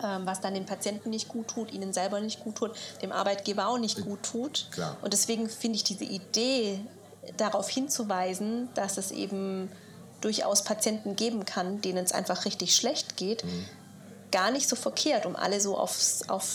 Ja. 0.00 0.16
Ähm, 0.16 0.26
was 0.26 0.40
dann 0.40 0.54
den 0.54 0.64
Patienten 0.64 1.10
nicht 1.10 1.26
gut 1.26 1.48
tut, 1.48 1.72
ihnen 1.72 1.92
selber 1.92 2.20
nicht 2.20 2.38
gut 2.38 2.54
tut, 2.54 2.70
dem 3.02 3.10
Arbeitgeber 3.10 3.66
auch 3.66 3.78
nicht 3.78 4.00
gut 4.00 4.22
tut. 4.22 4.68
Klar. 4.70 4.96
Und 5.02 5.12
deswegen 5.12 5.48
finde 5.48 5.74
ich 5.74 5.82
diese 5.82 6.04
Idee, 6.04 6.78
darauf 7.36 7.68
hinzuweisen, 7.68 8.68
dass 8.74 8.98
es 8.98 9.10
eben 9.10 9.70
durchaus 10.26 10.64
Patienten 10.64 11.14
geben 11.14 11.44
kann, 11.44 11.80
denen 11.80 12.04
es 12.04 12.10
einfach 12.10 12.46
richtig 12.46 12.74
schlecht 12.74 13.16
geht, 13.16 13.44
mhm. 13.44 13.64
gar 14.32 14.50
nicht 14.50 14.68
so 14.68 14.74
verkehrt, 14.74 15.24
um 15.24 15.36
alle 15.36 15.60
so 15.60 15.78
aufs, 15.78 16.28
auf, 16.28 16.48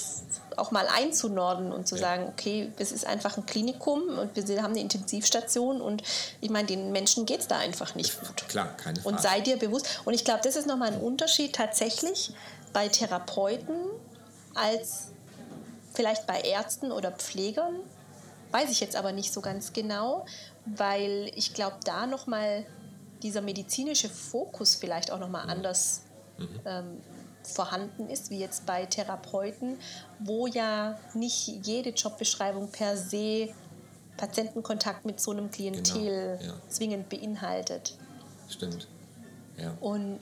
auch 0.57 0.71
mal 0.71 0.89
einzunorden 0.93 1.71
und 1.71 1.87
zu 1.87 1.95
ja. 1.95 2.01
sagen, 2.01 2.27
okay, 2.27 2.69
es 2.79 2.91
ist 2.91 3.07
einfach 3.07 3.37
ein 3.37 3.45
Klinikum 3.45 4.19
und 4.19 4.35
wir 4.35 4.61
haben 4.61 4.71
eine 4.71 4.81
Intensivstation 4.81 5.79
und 5.79 6.03
ich 6.41 6.49
meine, 6.49 6.67
den 6.67 6.91
Menschen 6.91 7.25
geht 7.25 7.39
es 7.39 7.47
da 7.47 7.59
einfach 7.59 7.95
nicht 7.95 8.19
gut. 8.19 8.45
Klar, 8.49 8.75
keine 8.75 8.99
Frage. 8.99 9.15
Und 9.15 9.21
sei 9.21 9.39
dir 9.39 9.55
bewusst. 9.55 10.01
Und 10.03 10.15
ich 10.15 10.25
glaube, 10.25 10.41
das 10.43 10.57
ist 10.57 10.67
nochmal 10.67 10.91
ein 10.91 10.99
Unterschied 10.99 11.55
tatsächlich 11.55 12.33
bei 12.73 12.89
Therapeuten 12.89 13.77
als 14.53 15.11
vielleicht 15.93 16.27
bei 16.27 16.41
Ärzten 16.41 16.91
oder 16.91 17.13
Pflegern. 17.13 17.75
Weiß 18.51 18.69
ich 18.69 18.81
jetzt 18.81 18.97
aber 18.97 19.13
nicht 19.13 19.31
so 19.31 19.39
ganz 19.39 19.71
genau, 19.71 20.25
weil 20.65 21.31
ich 21.35 21.53
glaube, 21.53 21.77
da 21.85 22.05
nochmal 22.05 22.65
dieser 23.23 23.41
medizinische 23.41 24.09
Fokus 24.09 24.75
vielleicht 24.75 25.11
auch 25.11 25.19
nochmal 25.19 25.45
mhm. 25.45 25.51
anders 25.51 26.03
mhm. 26.37 26.59
ähm, 26.65 27.01
vorhanden 27.43 28.09
ist, 28.09 28.29
wie 28.29 28.39
jetzt 28.39 28.65
bei 28.65 28.85
Therapeuten, 28.85 29.77
wo 30.19 30.47
ja 30.47 30.97
nicht 31.13 31.65
jede 31.65 31.89
Jobbeschreibung 31.89 32.69
per 32.69 32.97
se 32.97 33.49
Patientenkontakt 34.17 35.05
mit 35.05 35.19
so 35.19 35.31
einem 35.31 35.49
Klientel 35.49 36.37
genau, 36.37 36.53
ja. 36.53 36.59
zwingend 36.69 37.09
beinhaltet. 37.09 37.97
Stimmt. 38.49 38.87
Ja. 39.57 39.75
Und 39.79 40.19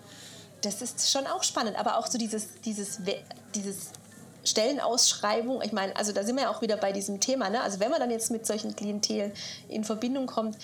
das 0.61 0.81
ist 0.81 1.09
schon 1.11 1.25
auch 1.27 1.43
spannend, 1.43 1.77
aber 1.77 1.97
auch 1.97 2.07
so 2.07 2.17
dieses, 2.17 2.61
dieses, 2.61 2.99
dieses 3.55 3.89
Stellenausschreibung, 4.43 5.61
ich 5.61 5.71
meine, 5.71 5.95
also 5.95 6.11
da 6.11 6.23
sind 6.23 6.37
wir 6.37 6.49
auch 6.49 6.61
wieder 6.61 6.77
bei 6.77 6.91
diesem 6.91 7.19
Thema, 7.19 7.49
ne? 7.49 7.61
also 7.61 7.79
wenn 7.79 7.91
man 7.91 7.99
dann 7.99 8.11
jetzt 8.11 8.31
mit 8.31 8.45
solchen 8.45 8.75
Klientelen 8.75 9.31
in 9.67 9.83
Verbindung 9.83 10.27
kommt, 10.27 10.57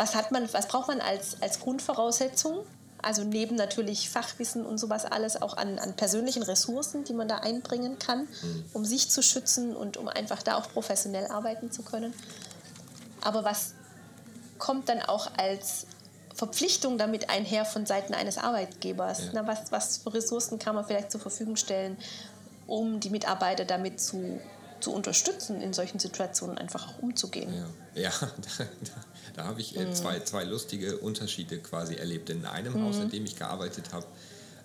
was, 0.00 0.14
hat 0.14 0.32
man, 0.32 0.50
was 0.54 0.66
braucht 0.66 0.88
man 0.88 1.02
als, 1.02 1.42
als 1.42 1.60
Grundvoraussetzung? 1.60 2.64
Also 3.02 3.22
neben 3.22 3.54
natürlich 3.54 4.08
Fachwissen 4.08 4.64
und 4.64 4.78
sowas 4.78 5.04
alles 5.04 5.40
auch 5.40 5.58
an, 5.58 5.78
an 5.78 5.94
persönlichen 5.94 6.42
Ressourcen, 6.42 7.04
die 7.04 7.12
man 7.12 7.28
da 7.28 7.36
einbringen 7.38 7.98
kann, 7.98 8.20
mhm. 8.20 8.64
um 8.72 8.84
sich 8.86 9.10
zu 9.10 9.22
schützen 9.22 9.76
und 9.76 9.98
um 9.98 10.08
einfach 10.08 10.42
da 10.42 10.56
auch 10.56 10.72
professionell 10.72 11.26
arbeiten 11.26 11.70
zu 11.70 11.82
können. 11.82 12.14
Aber 13.20 13.44
was 13.44 13.74
kommt 14.58 14.88
dann 14.88 15.02
auch 15.02 15.30
als 15.36 15.86
Verpflichtung 16.34 16.96
damit 16.96 17.28
einher 17.28 17.66
von 17.66 17.84
Seiten 17.84 18.14
eines 18.14 18.38
Arbeitgebers? 18.38 19.26
Ja. 19.26 19.30
Na, 19.34 19.46
was, 19.46 19.70
was 19.70 19.98
für 19.98 20.14
Ressourcen 20.14 20.58
kann 20.58 20.74
man 20.74 20.86
vielleicht 20.86 21.12
zur 21.12 21.20
Verfügung 21.20 21.56
stellen, 21.56 21.98
um 22.66 23.00
die 23.00 23.10
Mitarbeiter 23.10 23.66
damit 23.66 24.00
zu, 24.00 24.40
zu 24.80 24.92
unterstützen, 24.92 25.60
in 25.60 25.72
solchen 25.72 25.98
Situationen 25.98 26.58
einfach 26.58 26.88
auch 26.88 26.98
umzugehen? 26.98 27.52
Ja, 27.94 28.02
ja 28.02 28.10
da, 28.20 28.64
da 28.64 28.92
da 29.34 29.44
habe 29.44 29.60
ich 29.60 29.76
äh, 29.76 29.86
mhm. 29.86 29.94
zwei, 29.94 30.20
zwei 30.20 30.44
lustige 30.44 30.98
Unterschiede 30.98 31.58
quasi 31.58 31.94
erlebt. 31.94 32.30
In 32.30 32.44
einem 32.44 32.74
mhm. 32.74 32.84
Haus, 32.84 32.96
in 32.96 33.10
dem 33.10 33.24
ich 33.24 33.36
gearbeitet 33.36 33.92
habe, 33.92 34.06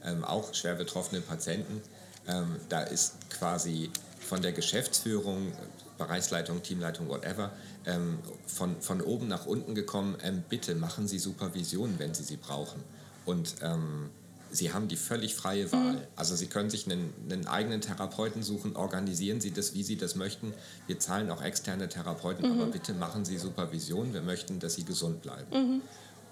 ähm, 0.03 0.23
auch 0.23 0.53
schwer 0.53 0.75
betroffene 0.75 1.21
Patienten, 1.21 1.81
ähm, 2.27 2.57
da 2.69 2.81
ist 2.81 3.29
quasi 3.29 3.91
von 4.19 4.41
der 4.41 4.51
Geschäftsführung, 4.51 5.51
Bereichsleitung, 5.97 6.63
Teamleitung, 6.63 7.07
whatever, 7.07 7.51
ähm, 7.85 8.19
von, 8.47 8.81
von 8.81 9.01
oben 9.01 9.27
nach 9.27 9.45
unten 9.45 9.75
gekommen, 9.75 10.17
ähm, 10.23 10.43
bitte 10.49 10.75
machen 10.75 11.07
Sie 11.07 11.19
Supervision, 11.19 11.95
wenn 11.99 12.13
Sie 12.13 12.23
sie 12.23 12.37
brauchen. 12.37 12.83
Und 13.25 13.55
ähm, 13.61 14.09
Sie 14.55 14.73
haben 14.73 14.87
die 14.87 14.95
völlig 14.95 15.35
freie 15.35 15.71
Wahl. 15.71 15.93
Mhm. 15.93 16.01
Also 16.15 16.35
Sie 16.35 16.47
können 16.47 16.69
sich 16.69 16.85
einen, 16.85 17.13
einen, 17.29 17.47
eigenen 17.47 17.81
Therapeuten 17.81 18.43
suchen, 18.43 18.75
organisieren 18.75 19.41
Sie 19.41 19.51
das, 19.51 19.73
wie 19.73 19.83
Sie 19.83 19.97
das 19.97 20.15
möchten. 20.15 20.53
Wir 20.87 20.99
zahlen 20.99 21.29
auch 21.29 21.41
externe 21.41 21.89
Therapeuten, 21.89 22.45
mhm. 22.45 22.61
aber 22.61 22.71
bitte 22.71 22.93
machen 22.93 23.25
Sie 23.25 23.37
Supervision. 23.37 24.13
Wir 24.13 24.21
möchten, 24.21 24.59
dass 24.59 24.75
Sie 24.75 24.83
gesund 24.83 25.21
bleiben. 25.21 25.47
Mhm. 25.51 25.81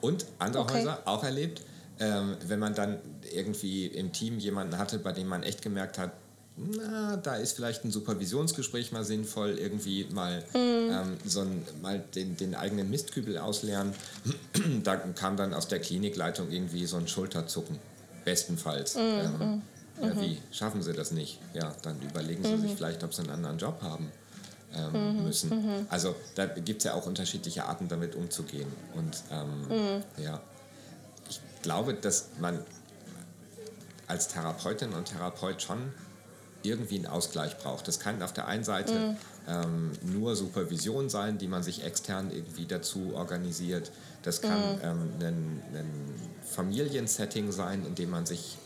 Und 0.01 0.25
andere 0.39 0.63
okay. 0.63 0.79
Häuser 0.79 1.01
auch 1.05 1.23
erlebt, 1.23 1.61
ähm, 1.99 2.35
wenn 2.47 2.59
man 2.59 2.73
dann 2.73 2.99
irgendwie 3.33 3.87
im 3.87 4.11
Team 4.11 4.39
jemanden 4.39 4.77
hatte, 4.77 4.99
bei 4.99 5.11
dem 5.11 5.27
man 5.27 5.43
echt 5.43 5.61
gemerkt 5.61 5.97
hat, 5.97 6.11
na, 6.55 7.17
da 7.17 7.35
ist 7.35 7.53
vielleicht 7.55 7.83
ein 7.83 7.91
Supervisionsgespräch 7.91 8.91
mal 8.91 9.03
sinnvoll, 9.03 9.57
irgendwie 9.57 10.05
mal, 10.13 10.43
mhm. 10.53 10.91
ähm, 10.91 11.17
so 11.25 11.41
ein, 11.41 11.65
mal 11.81 12.03
den, 12.13 12.37
den 12.37 12.53
eigenen 12.53 12.89
Mistkübel 12.89 13.37
ausleeren. 13.39 13.93
da 14.83 14.97
kam 14.97 15.35
dann 15.35 15.53
aus 15.53 15.67
der 15.67 15.79
Klinikleitung 15.79 16.51
irgendwie 16.51 16.85
so 16.85 16.97
ein 16.97 17.07
Schulterzucken, 17.07 17.79
bestenfalls. 18.25 18.95
Mhm. 18.95 19.01
Ähm, 19.01 19.61
ja, 20.01 20.13
mhm. 20.13 20.21
wie 20.21 20.41
schaffen 20.51 20.81
sie 20.81 20.93
das 20.93 21.11
nicht? 21.11 21.39
Ja, 21.53 21.73
dann 21.81 22.01
überlegen 22.01 22.43
sie 22.43 22.57
sich 22.57 22.71
mhm. 22.71 22.75
vielleicht, 22.77 23.03
ob 23.03 23.13
sie 23.13 23.21
einen 23.21 23.31
anderen 23.31 23.57
Job 23.57 23.81
haben 23.81 24.11
ähm, 24.75 25.17
mhm. 25.17 25.23
müssen. 25.23 25.49
Mhm. 25.49 25.85
Also 25.89 26.15
da 26.35 26.45
gibt 26.45 26.79
es 26.79 26.85
ja 26.85 26.93
auch 26.93 27.05
unterschiedliche 27.05 27.65
Arten, 27.65 27.87
damit 27.87 28.15
umzugehen. 28.15 28.71
Und 28.95 29.23
ähm, 29.31 30.03
ja, 30.17 30.41
ich 31.29 31.39
glaube, 31.61 31.93
dass 31.93 32.29
man 32.39 32.59
als 34.07 34.27
Therapeutin 34.27 34.93
und 34.93 35.05
Therapeut 35.05 35.61
schon 35.61 35.93
irgendwie 36.63 36.95
einen 36.95 37.07
Ausgleich 37.07 37.57
braucht. 37.57 37.87
Das 37.87 37.99
kann 37.99 38.21
auf 38.21 38.33
der 38.33 38.47
einen 38.47 38.63
Seite 38.63 38.93
mhm. 38.93 39.17
ähm, 39.47 39.91
nur 40.01 40.35
Supervision 40.35 41.09
sein, 41.09 41.37
die 41.37 41.47
man 41.47 41.63
sich 41.63 41.83
extern 41.83 42.31
irgendwie 42.31 42.65
dazu 42.65 43.13
organisiert. 43.13 43.91
Das 44.23 44.41
kann 44.41 44.57
mhm. 44.57 44.79
ähm, 44.83 45.09
ein, 45.19 45.61
ein 45.73 46.15
Familiensetting 46.43 47.51
sein, 47.51 47.85
in 47.85 47.95
dem 47.95 48.09
man 48.09 48.25
sich 48.25 48.57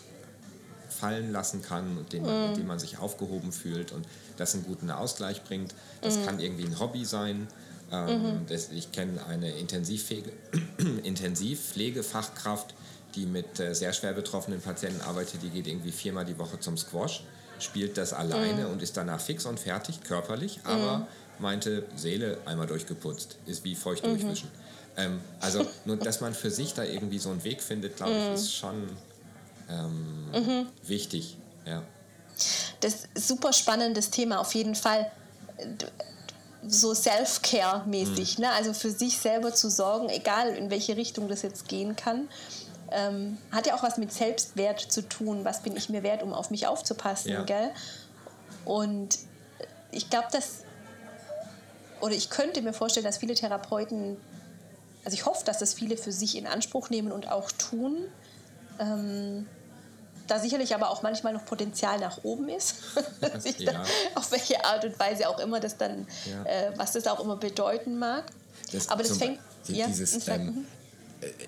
fallen 0.90 1.32
lassen 1.32 1.62
kann 1.62 1.98
und 1.98 2.14
den, 2.14 2.24
mhm. 2.24 2.30
in 2.30 2.54
dem 2.56 2.68
man 2.68 2.80
sich 2.80 2.98
aufgehoben 2.98 3.52
fühlt 3.52 3.92
und 3.92 4.08
das 4.38 4.54
einen 4.54 4.64
guten 4.64 4.90
Ausgleich 4.90 5.44
bringt. 5.44 5.76
Das 6.02 6.18
mhm. 6.18 6.26
kann 6.26 6.40
irgendwie 6.40 6.66
ein 6.66 6.80
Hobby 6.80 7.06
sein. 7.06 7.48
Ähm, 7.92 8.22
mhm. 8.22 8.46
das, 8.48 8.70
ich 8.72 8.92
kenne 8.92 9.26
eine 9.26 9.52
Intensivpflege, 9.52 10.32
Intensivpflegefachkraft, 11.04 12.74
die 13.16 13.26
mit 13.26 13.60
äh, 13.60 13.74
sehr 13.74 13.94
schwer 13.94 14.14
betroffenen 14.14 14.62
Patienten 14.62 15.02
arbeitet. 15.02 15.42
Die 15.44 15.50
geht 15.50 15.68
irgendwie 15.68 15.92
viermal 15.92 16.26
die 16.26 16.38
Woche 16.38 16.60
zum 16.60 16.78
Squash 16.78 17.24
spielt 17.60 17.98
das 17.98 18.14
alleine 18.14 18.66
mhm. 18.66 18.72
und 18.72 18.82
ist 18.82 18.98
danach 18.98 19.20
fix 19.20 19.46
und 19.46 19.60
fertig, 19.60 20.04
körperlich, 20.04 20.60
aber 20.64 21.00
mhm. 21.00 21.06
meinte, 21.40 21.86
Seele 21.96 22.38
einmal 22.46 22.68
durchgeputzt, 22.68 23.38
ist 23.46 23.64
wie 23.64 23.76
feucht 23.76 24.04
mhm. 24.04 24.10
durchwischen. 24.10 24.50
Ähm, 24.98 25.22
also 25.40 25.66
nur, 25.86 25.98
dass 25.98 26.22
man 26.22 26.34
für 26.34 26.52
sich 26.52 26.74
da 26.74 26.84
irgendwie 26.84 27.20
so 27.20 27.30
einen 27.30 27.44
Weg 27.44 27.62
findet, 27.62 27.98
glaube 27.98 28.14
ich, 28.14 28.28
mhm. 28.28 28.34
ist 28.34 28.54
schon 28.54 28.90
ähm, 29.70 30.32
mhm. 30.32 30.68
wichtig. 30.84 31.38
Ja. 31.66 31.84
Das 32.80 33.08
ist 33.14 33.28
super 33.28 33.54
spannendes 33.54 34.10
Thema 34.10 34.40
auf 34.40 34.54
jeden 34.56 34.76
Fall. 34.76 35.12
So 36.68 36.94
Self-Care-mäßig, 36.94 38.38
mhm. 38.38 38.46
ne? 38.46 38.52
also 38.52 38.74
für 38.74 38.92
sich 38.92 39.18
selber 39.18 39.54
zu 39.54 39.70
sorgen, 39.70 40.10
egal 40.10 40.50
in 40.50 40.70
welche 40.70 40.98
Richtung 40.98 41.30
das 41.30 41.42
jetzt 41.44 41.68
gehen 41.68 41.96
kann 41.96 42.28
ähm, 42.92 43.38
hat 43.52 43.68
ja 43.68 43.76
auch 43.76 43.84
was 43.84 43.98
mit 43.98 44.12
Selbstwert 44.12 44.80
zu 44.80 45.08
tun. 45.08 45.44
Was 45.46 45.62
bin 45.62 45.76
ich 45.76 45.90
mir 45.90 46.04
wert, 46.04 46.24
um 46.24 46.34
auf 46.34 46.50
mich 46.52 46.68
aufzupassen, 46.68 47.32
ja. 47.32 47.44
gell? 47.44 47.72
Und 48.66 49.18
ich 49.92 50.10
glaube, 50.10 50.28
dass, 50.32 50.64
oder 52.02 52.14
ich 52.14 52.30
könnte 52.30 52.62
mir 52.62 52.74
vorstellen, 52.74 53.06
dass 53.06 53.18
viele 53.18 53.34
Therapeuten, 53.34 54.18
also 55.08 55.16
ich 55.16 55.26
hoffe, 55.26 55.46
dass 55.46 55.60
das 55.60 55.74
viele 55.74 55.96
für 55.96 56.12
sich 56.12 56.38
in 56.38 56.48
Anspruch 56.48 56.90
nehmen 56.90 57.14
und 57.14 57.32
auch 57.32 57.50
tun. 57.54 58.08
Ähm, 58.78 59.48
da 60.28 60.38
sicherlich 60.38 60.76
aber 60.76 60.90
auch 60.90 61.02
manchmal 61.02 61.32
noch 61.32 61.46
Potenzial 61.46 61.98
nach 62.00 62.26
oben 62.26 62.50
ist, 62.50 62.76
ja. 63.58 63.72
dann, 63.72 63.86
auf 64.16 64.30
welche 64.34 64.66
Art 64.66 64.84
und 64.84 65.00
Weise 65.00 65.30
auch 65.30 65.40
immer 65.40 65.62
das 65.62 65.78
dann, 65.78 66.06
ja. 66.30 66.44
äh, 66.44 66.72
was 66.76 66.92
das 66.92 67.08
auch 67.08 67.22
immer 67.22 67.38
bedeuten 67.38 67.98
mag. 67.98 68.26
Das 68.74 68.90
aber 68.90 69.04
das 69.04 69.18
fängt, 69.18 69.40
ja, 69.70 69.88
dieses, 69.88 70.28
ähm, 70.28 70.46
mhm 70.46 70.66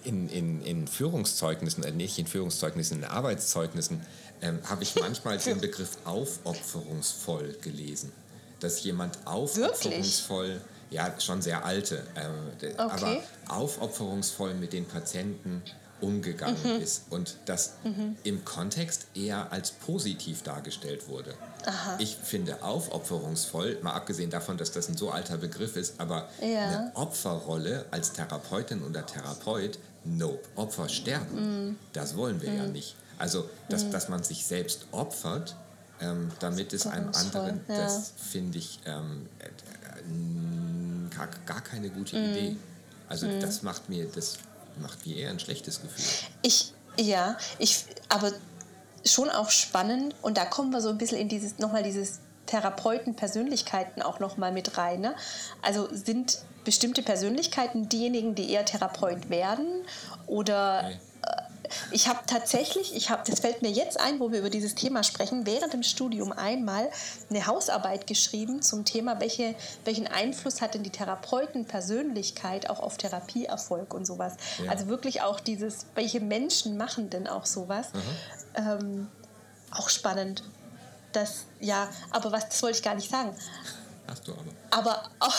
in, 0.04 0.30
in, 0.30 0.62
in 0.62 0.88
Führungszeugnissen, 0.88 1.84
äh, 1.84 1.91
nicht 1.91 2.17
in 2.17 2.28
Führungszeugnissen, 2.28 3.00
in 3.00 3.04
Arbeitszeugnissen, 3.04 4.02
ähm, 4.41 4.60
habe 4.63 4.84
ich 4.84 4.95
manchmal 5.00 5.38
den 5.38 5.60
Begriff 5.60 5.98
aufopferungsvoll 6.06 7.58
gelesen. 7.62 8.12
Dass 8.60 8.84
jemand 8.84 9.17
aufopferungsvoll, 9.26 10.48
Wirklich? 10.48 10.65
Ja, 10.89 11.13
schon 11.19 11.41
sehr 11.41 11.65
alte, 11.65 12.04
äh, 12.15 12.28
okay. 12.60 12.73
aber 12.78 13.17
aufopferungsvoll 13.47 14.54
mit 14.56 14.73
den 14.73 14.86
Patienten 14.86 15.62
umgegangen 16.02 16.58
mhm. 16.63 16.82
ist 16.82 17.04
und 17.10 17.36
das 17.45 17.73
mhm. 17.84 18.15
im 18.23 18.45
Kontext 18.45 19.08
eher 19.15 19.52
als 19.52 19.71
positiv 19.71 20.43
dargestellt 20.43 21.08
wurde. 21.08 21.34
Aha. 21.65 21.97
Ich 21.99 22.15
finde 22.15 22.63
aufopferungsvoll, 22.63 23.80
mal 23.82 23.93
abgesehen 23.93 24.30
davon, 24.30 24.58
dass 24.58 24.71
das 24.71 24.88
ein 24.89 24.97
so 24.97 25.12
alter 25.12 25.38
Begriff 25.38 25.75
ist, 25.75 25.99
aber 25.99 26.30
ja. 26.41 26.67
eine 26.67 26.91
Opferrolle 26.95 27.86
als 27.91 28.13
Therapeutin 28.13 28.82
oder 28.84 29.06
Therapeut, 29.06 29.78
nope, 30.06 30.47
Opfer 30.56 30.89
sterben, 30.89 31.67
mhm. 31.67 31.80
das 31.93 32.15
wollen 32.15 32.41
wir 32.41 32.54
ja 32.54 32.63
mhm. 32.63 32.71
nicht. 32.71 32.95
Also, 33.17 33.49
dass, 33.67 33.84
mhm. 33.84 33.91
dass 33.91 34.08
man 34.08 34.23
sich 34.23 34.45
selbst 34.45 34.86
opfert, 34.91 35.56
ähm, 35.99 36.32
damit 36.39 36.71
es 36.71 36.88
einem 36.88 37.12
anderen, 37.13 37.60
ja. 37.67 37.78
das 37.78 38.13
finde 38.15 38.58
ich 38.58 38.80
ähm, 38.86 39.28
äh, 39.39 39.49
gar, 41.19 41.27
gar 41.45 41.62
keine 41.62 41.89
gute 41.89 42.17
mhm. 42.17 42.29
Idee. 42.29 42.55
Also 43.08 43.27
das 43.39 43.63
macht 43.63 43.89
mir, 43.89 44.05
das 44.05 44.38
macht 44.79 45.05
mir 45.05 45.17
eher 45.17 45.29
ein 45.29 45.39
schlechtes 45.39 45.82
Gefühl. 45.82 46.05
Ich, 46.41 46.73
ja, 46.97 47.38
ich, 47.58 47.86
aber 48.08 48.32
schon 49.05 49.29
auch 49.29 49.49
spannend 49.49 50.15
und 50.21 50.38
da 50.38 50.45
kommen 50.45 50.71
wir 50.71 50.82
so 50.82 50.89
ein 50.89 50.97
bisschen 50.97 51.17
in 51.17 51.29
dieses, 51.29 51.58
nochmal 51.58 51.84
dieses 51.84 52.19
Therapeuten-Persönlichkeiten 52.45 54.01
auch 54.01 54.19
nochmal 54.19 54.51
mit 54.51 54.77
rein. 54.77 55.01
Ne? 55.01 55.15
Also 55.62 55.88
sind 55.91 56.39
bestimmte 56.65 57.01
Persönlichkeiten 57.01 57.89
diejenigen, 57.89 58.36
die 58.36 58.51
eher 58.51 58.65
Therapeut 58.65 59.29
werden 59.29 59.67
oder 60.27 60.84
okay 60.86 60.99
ich 61.91 62.08
habe 62.08 62.19
tatsächlich, 62.25 62.95
ich 62.95 63.10
habe, 63.10 63.23
das 63.29 63.39
fällt 63.39 63.62
mir 63.62 63.71
jetzt 63.71 63.99
ein, 63.99 64.19
wo 64.19 64.32
wir 64.32 64.39
über 64.39 64.49
dieses 64.49 64.75
Thema 64.75 65.03
sprechen, 65.03 65.45
während 65.45 65.73
dem 65.73 65.84
Studium 65.84 66.32
einmal 66.32 66.89
eine 67.29 67.45
Hausarbeit 67.47 68.08
geschrieben 68.08 68.62
zum 68.62 68.86
Thema, 68.86 69.19
welche, 69.19 69.55
welchen 69.86 70.08
Einfluss 70.08 70.62
hat 70.62 70.73
denn 70.73 70.84
die 70.84 70.89
Therapeutenpersönlichkeit 70.89 72.69
auch 72.69 72.79
auf 72.79 72.97
Therapieerfolg 72.97 73.93
und 73.93 74.05
sowas. 74.05 74.34
Ja. 74.63 74.71
Also 74.71 74.88
wirklich 74.88 75.21
auch 75.21 75.39
dieses, 75.39 75.86
welche 75.95 76.19
Menschen 76.19 76.77
machen 76.77 77.10
denn 77.10 77.27
auch 77.27 77.45
sowas. 77.45 77.88
Ähm, 78.55 79.08
auch 79.71 79.89
spannend. 79.89 80.43
Das, 81.12 81.45
ja, 81.60 81.89
aber 82.12 82.32
was, 82.32 82.49
das 82.49 82.62
wollte 82.62 82.77
ich 82.77 82.84
gar 82.84 82.95
nicht 82.95 83.10
sagen. 83.10 83.36
Hast 84.08 84.27
du 84.27 84.34
aber. 84.34 84.45
Aber, 84.71 85.03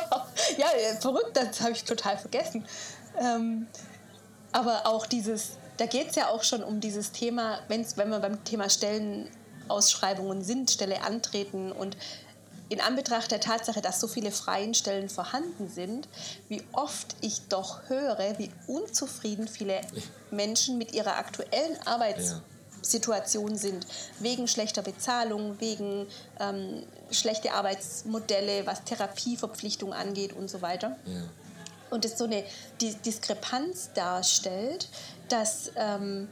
aber 0.00 0.26
ja, 0.56 0.66
verrückt, 1.00 1.36
das 1.36 1.60
habe 1.60 1.72
ich 1.72 1.84
total 1.84 2.16
vergessen. 2.18 2.64
Ähm, 3.18 3.66
aber 4.56 4.86
auch 4.86 5.04
dieses, 5.04 5.50
da 5.76 5.84
geht 5.84 6.08
es 6.08 6.16
ja 6.16 6.28
auch 6.28 6.42
schon 6.42 6.62
um 6.62 6.80
dieses 6.80 7.12
Thema, 7.12 7.58
wenn's, 7.68 7.98
wenn 7.98 8.08
wir 8.08 8.20
beim 8.20 8.42
Thema 8.42 8.70
Stellenausschreibungen 8.70 10.42
sind, 10.42 10.70
Stelle 10.70 11.02
antreten 11.02 11.72
und 11.72 11.98
in 12.70 12.80
Anbetracht 12.80 13.30
der 13.30 13.40
Tatsache, 13.40 13.82
dass 13.82 14.00
so 14.00 14.08
viele 14.08 14.30
freien 14.30 14.72
Stellen 14.72 15.10
vorhanden 15.10 15.68
sind, 15.68 16.08
wie 16.48 16.62
oft 16.72 17.16
ich 17.20 17.42
doch 17.48 17.90
höre, 17.90 18.38
wie 18.38 18.50
unzufrieden 18.66 19.46
viele 19.46 19.82
Menschen 20.30 20.78
mit 20.78 20.94
ihrer 20.94 21.18
aktuellen 21.18 21.76
Arbeitssituation 21.84 23.58
sind, 23.58 23.86
wegen 24.20 24.48
schlechter 24.48 24.80
Bezahlung, 24.80 25.60
wegen 25.60 26.06
ähm, 26.40 26.82
schlechter 27.10 27.52
Arbeitsmodelle, 27.52 28.66
was 28.66 28.84
Therapieverpflichtung 28.84 29.92
angeht 29.92 30.32
und 30.32 30.48
so 30.48 30.62
weiter. 30.62 30.96
Ja 31.04 31.24
und 31.90 32.04
es 32.04 32.18
so 32.18 32.24
eine 32.24 32.44
Diskrepanz 32.80 33.90
darstellt, 33.94 34.88
dass 35.28 35.70
ähm, 35.76 36.28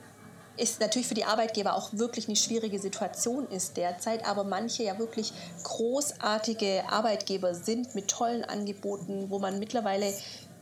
es 0.57 0.79
natürlich 0.79 1.09
für 1.09 1.15
die 1.15 1.25
Arbeitgeber 1.25 1.75
auch 1.75 1.91
wirklich 1.93 2.29
eine 2.29 2.37
schwierige 2.37 2.79
Situation 2.79 3.49
ist 3.49 3.77
derzeit, 3.77 4.27
aber 4.27 4.45
manche 4.45 4.85
ja 4.85 4.99
wirklich 4.99 5.33
großartige 5.65 6.85
Arbeitgeber 6.89 7.55
sind 7.55 7.95
mit 7.95 8.09
tollen 8.09 8.45
Angeboten, 8.45 9.31
wo 9.31 9.39
man 9.39 9.59
mittlerweile 9.59 10.13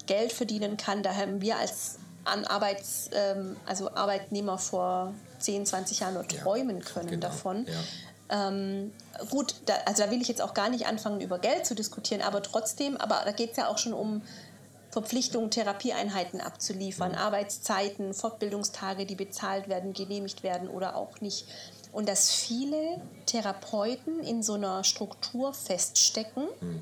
Geld 0.07 0.33
verdienen 0.33 0.76
kann. 0.76 1.02
Da 1.02 1.14
haben 1.14 1.40
wir 1.40 1.57
als 1.57 1.98
an 2.24 2.44
Arbeits, 2.44 3.11
ähm, 3.12 3.57
also 3.66 3.90
Arbeitnehmer 3.94 4.59
vor 4.59 5.12
10, 5.40 5.66
20 5.66 6.00
Jahren 6.00 6.14
nur 6.14 6.26
träumen 6.26 6.81
können 6.85 7.09
genau, 7.11 7.28
davon. 7.28 7.66
Ja. 7.66 8.48
Ähm, 8.48 8.92
gut, 9.28 9.57
da, 9.66 9.74
also 9.85 10.05
da 10.05 10.11
will 10.11 10.22
ich 10.22 10.28
jetzt 10.28 10.40
auch 10.40 10.55
gar 10.55 10.70
nicht 10.70 10.87
anfangen, 10.87 11.20
über 11.20 11.38
Geld 11.38 11.66
zu 11.66 11.74
diskutieren, 11.74 12.22
aber 12.22 12.42
trotzdem, 12.42 12.96
aber 12.96 13.22
da 13.24 13.33
geht 13.33 13.50
es 13.50 13.57
ja 13.57 13.68
auch 13.68 13.78
schon 13.78 13.92
um 13.92 14.22
Verpflichtung, 14.92 15.48
Therapieeinheiten 15.48 16.42
abzuliefern, 16.42 17.12
mhm. 17.12 17.18
Arbeitszeiten, 17.18 18.12
Fortbildungstage, 18.12 19.07
die 19.07 19.14
bezahlt 19.14 19.68
werden, 19.68 19.94
genehmigt 19.94 20.42
werden 20.42 20.68
oder 20.68 20.96
auch 20.96 21.20
nicht. 21.22 21.46
Und 21.92 22.09
dass 22.09 22.31
viele 22.31 23.00
Therapeuten 23.26 24.20
in 24.20 24.42
so 24.42 24.55
einer 24.55 24.85
Struktur 24.85 25.55
feststecken, 25.55 26.46
mhm. 26.61 26.81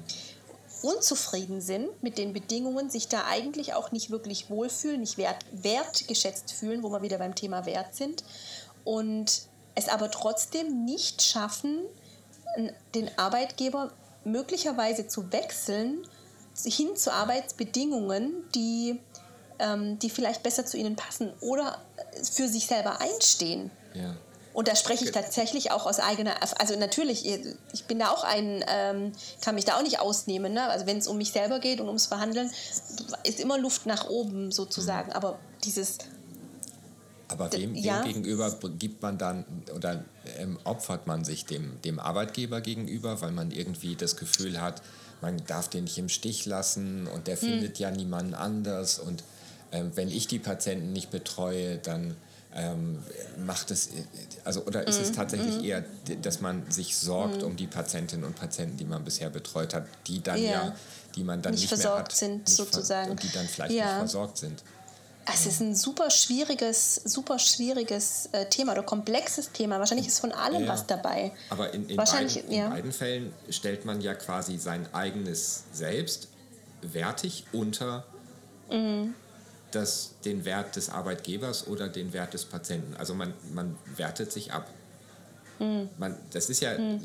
unzufrieden 0.82 1.60
sind 1.60 2.02
mit 2.02 2.18
den 2.18 2.32
Bedingungen, 2.32 2.90
sich 2.90 3.06
da 3.06 3.26
eigentlich 3.26 3.74
auch 3.74 3.92
nicht 3.92 4.10
wirklich 4.10 4.50
wohlfühlen, 4.50 5.00
nicht 5.00 5.16
wert, 5.16 5.44
wertgeschätzt 5.52 6.52
fühlen, 6.52 6.82
wo 6.82 6.90
wir 6.90 7.02
wieder 7.02 7.18
beim 7.18 7.36
Thema 7.36 7.64
Wert 7.64 7.94
sind 7.94 8.24
und 8.84 9.42
es 9.76 9.88
aber 9.88 10.10
trotzdem 10.10 10.84
nicht 10.84 11.22
schaffen, 11.22 11.78
den 12.96 13.08
Arbeitgeber 13.16 13.92
möglicherweise 14.24 15.06
zu 15.06 15.32
wechseln 15.32 16.04
hin 16.64 16.96
zu 16.96 17.12
Arbeitsbedingungen, 17.12 18.32
die, 18.54 19.00
ähm, 19.58 19.98
die 19.98 20.10
vielleicht 20.10 20.42
besser 20.42 20.66
zu 20.66 20.76
ihnen 20.76 20.96
passen 20.96 21.32
oder 21.40 21.78
für 22.22 22.48
sich 22.48 22.66
selber 22.66 23.00
einstehen. 23.00 23.70
Ja. 23.94 24.16
Und 24.52 24.66
da 24.66 24.74
spreche 24.74 25.04
ich 25.04 25.12
tatsächlich 25.12 25.70
auch 25.70 25.86
aus 25.86 26.00
eigener, 26.00 26.34
also 26.58 26.76
natürlich, 26.76 27.24
ich 27.72 27.84
bin 27.84 28.00
da 28.00 28.10
auch 28.10 28.24
ein, 28.24 28.64
ähm, 28.68 29.12
kann 29.40 29.54
mich 29.54 29.64
da 29.64 29.76
auch 29.76 29.82
nicht 29.82 30.00
ausnehmen. 30.00 30.52
Ne? 30.52 30.68
Also 30.68 30.86
wenn 30.86 30.98
es 30.98 31.06
um 31.06 31.18
mich 31.18 31.30
selber 31.30 31.60
geht 31.60 31.80
und 31.80 31.86
ums 31.86 32.06
Verhandeln, 32.06 32.50
ist 33.22 33.38
immer 33.38 33.58
Luft 33.58 33.86
nach 33.86 34.08
oben 34.08 34.50
sozusagen. 34.50 35.10
Mhm. 35.10 35.16
Aber 35.16 35.38
dieses 35.64 35.98
aber 37.30 37.52
wem, 37.52 37.74
ja. 37.74 38.02
gegenüber 38.02 38.54
gibt 38.78 39.02
man 39.02 39.18
dann 39.18 39.44
oder 39.74 40.04
ähm, 40.38 40.58
opfert 40.64 41.06
man 41.06 41.24
sich 41.24 41.46
dem, 41.46 41.80
dem 41.82 41.98
Arbeitgeber 41.98 42.60
gegenüber, 42.60 43.20
weil 43.20 43.30
man 43.30 43.50
irgendwie 43.50 43.94
das 43.94 44.16
Gefühl 44.16 44.60
hat, 44.60 44.82
man 45.20 45.42
darf 45.46 45.68
den 45.68 45.84
nicht 45.84 45.98
im 45.98 46.08
Stich 46.08 46.46
lassen 46.46 47.06
und 47.06 47.26
der 47.26 47.40
hm. 47.40 47.48
findet 47.48 47.78
ja 47.78 47.90
niemanden 47.90 48.34
anders 48.34 48.98
und 48.98 49.22
ähm, 49.72 49.92
wenn 49.94 50.08
ich 50.08 50.26
die 50.26 50.38
Patienten 50.40 50.92
nicht 50.92 51.10
betreue, 51.10 51.78
dann 51.78 52.16
ähm, 52.52 52.98
macht 53.46 53.70
es, 53.70 53.90
also 54.44 54.64
oder 54.64 54.88
ist 54.88 54.96
mhm. 54.96 55.02
es 55.02 55.08
hm. 55.10 55.16
tatsächlich 55.16 55.58
mhm. 55.58 55.64
eher, 55.64 55.84
dass 56.22 56.40
man 56.40 56.68
sich 56.68 56.96
sorgt 56.96 57.42
mhm. 57.42 57.48
um 57.48 57.56
die 57.56 57.68
Patientinnen 57.68 58.24
und 58.24 58.34
Patienten, 58.34 58.76
die 58.76 58.84
man 58.84 59.04
bisher 59.04 59.30
betreut 59.30 59.72
hat, 59.72 59.86
die 60.08 60.20
dann 60.20 60.42
ja, 60.42 60.50
ja 60.50 60.76
die 61.14 61.24
man 61.24 61.42
dann 61.42 61.52
nicht, 61.52 61.62
nicht 61.62 61.68
versorgt 61.68 61.96
mehr 61.96 62.04
hat, 62.04 62.12
sind 62.12 62.48
sozusagen 62.48 63.10
und 63.10 63.22
die 63.22 63.30
dann 63.32 63.46
vielleicht 63.46 63.74
ja. 63.74 63.84
nicht 63.84 63.98
versorgt 63.98 64.38
sind. 64.38 64.62
Es 65.26 65.46
ist 65.46 65.60
ein 65.60 65.74
super 65.74 66.10
schwieriges, 66.10 66.96
super 66.96 67.38
schwieriges 67.38 68.28
äh, 68.32 68.46
Thema 68.46 68.72
oder 68.72 68.82
komplexes 68.82 69.52
Thema. 69.52 69.78
Wahrscheinlich 69.78 70.08
ist 70.08 70.18
von 70.18 70.32
allem 70.32 70.64
ja, 70.64 70.68
was 70.68 70.86
dabei. 70.86 71.32
Aber 71.50 71.72
in, 71.72 71.88
in, 71.88 71.96
beiden, 71.96 72.50
ja. 72.50 72.66
in 72.66 72.70
beiden 72.70 72.92
Fällen 72.92 73.32
stellt 73.48 73.84
man 73.84 74.00
ja 74.00 74.14
quasi 74.14 74.58
sein 74.58 74.92
eigenes 74.92 75.64
Selbst 75.72 76.28
wertig 76.82 77.44
unter 77.52 78.04
mhm. 78.70 79.14
das, 79.70 80.14
den 80.24 80.44
Wert 80.44 80.76
des 80.76 80.90
Arbeitgebers 80.90 81.66
oder 81.66 81.88
den 81.88 82.12
Wert 82.12 82.34
des 82.34 82.44
Patienten. 82.44 82.96
Also 82.96 83.14
man, 83.14 83.34
man 83.52 83.76
wertet 83.96 84.32
sich 84.32 84.52
ab. 84.52 84.68
Mhm. 85.58 85.90
Man, 85.98 86.16
das 86.32 86.48
ist 86.50 86.60
ja, 86.60 86.76
mhm. 86.76 87.00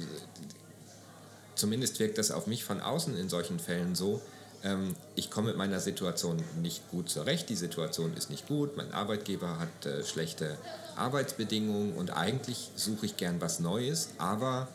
zumindest 1.55 1.99
wirkt 1.99 2.17
das 2.17 2.31
auf 2.31 2.47
mich 2.47 2.63
von 2.63 2.81
außen 2.81 3.17
in 3.17 3.29
solchen 3.29 3.59
Fällen 3.59 3.93
so, 3.93 4.21
ähm, 4.65 4.95
ich 5.15 5.29
komme 5.29 5.47
mit 5.47 5.57
meiner 5.57 5.79
Situation 5.79 6.43
nicht 6.61 6.89
gut 6.89 7.09
zurecht, 7.09 7.49
die 7.49 7.55
Situation 7.55 8.15
ist 8.17 8.29
nicht 8.29 8.47
gut, 8.47 8.75
mein 8.75 8.91
Arbeitgeber 8.91 9.59
hat 9.59 9.85
äh, 9.85 10.03
schlechte 10.03 10.57
Arbeitsbedingungen 10.95 11.93
und 11.93 12.11
eigentlich 12.11 12.71
suche 12.75 13.05
ich 13.05 13.15
gern 13.15 13.39
was 13.39 13.59
Neues, 13.59 14.09
aber 14.17 14.67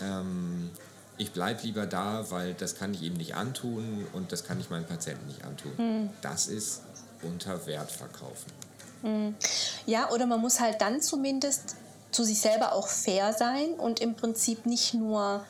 ähm, 0.00 0.70
ich 1.18 1.30
bleibe 1.30 1.62
lieber 1.62 1.86
da, 1.86 2.30
weil 2.30 2.54
das 2.54 2.74
kann 2.74 2.94
ich 2.94 3.02
ihm 3.02 3.14
nicht 3.14 3.34
antun 3.34 4.06
und 4.14 4.32
das 4.32 4.44
kann 4.44 4.58
ich 4.58 4.70
meinem 4.70 4.86
Patienten 4.86 5.26
nicht 5.26 5.44
antun. 5.44 5.72
Hm. 5.76 6.10
Das 6.22 6.48
ist 6.48 6.82
unter 7.22 7.66
Wert 7.66 7.90
verkaufen. 7.90 8.50
Hm. 9.02 9.34
Ja, 9.86 10.10
oder 10.10 10.26
man 10.26 10.40
muss 10.40 10.58
halt 10.58 10.80
dann 10.80 11.00
zumindest 11.00 11.76
zu 12.10 12.24
sich 12.24 12.40
selber 12.40 12.72
auch 12.72 12.88
fair 12.88 13.32
sein 13.32 13.74
und 13.74 14.00
im 14.00 14.14
Prinzip 14.14 14.66
nicht 14.66 14.94
nur 14.94 15.44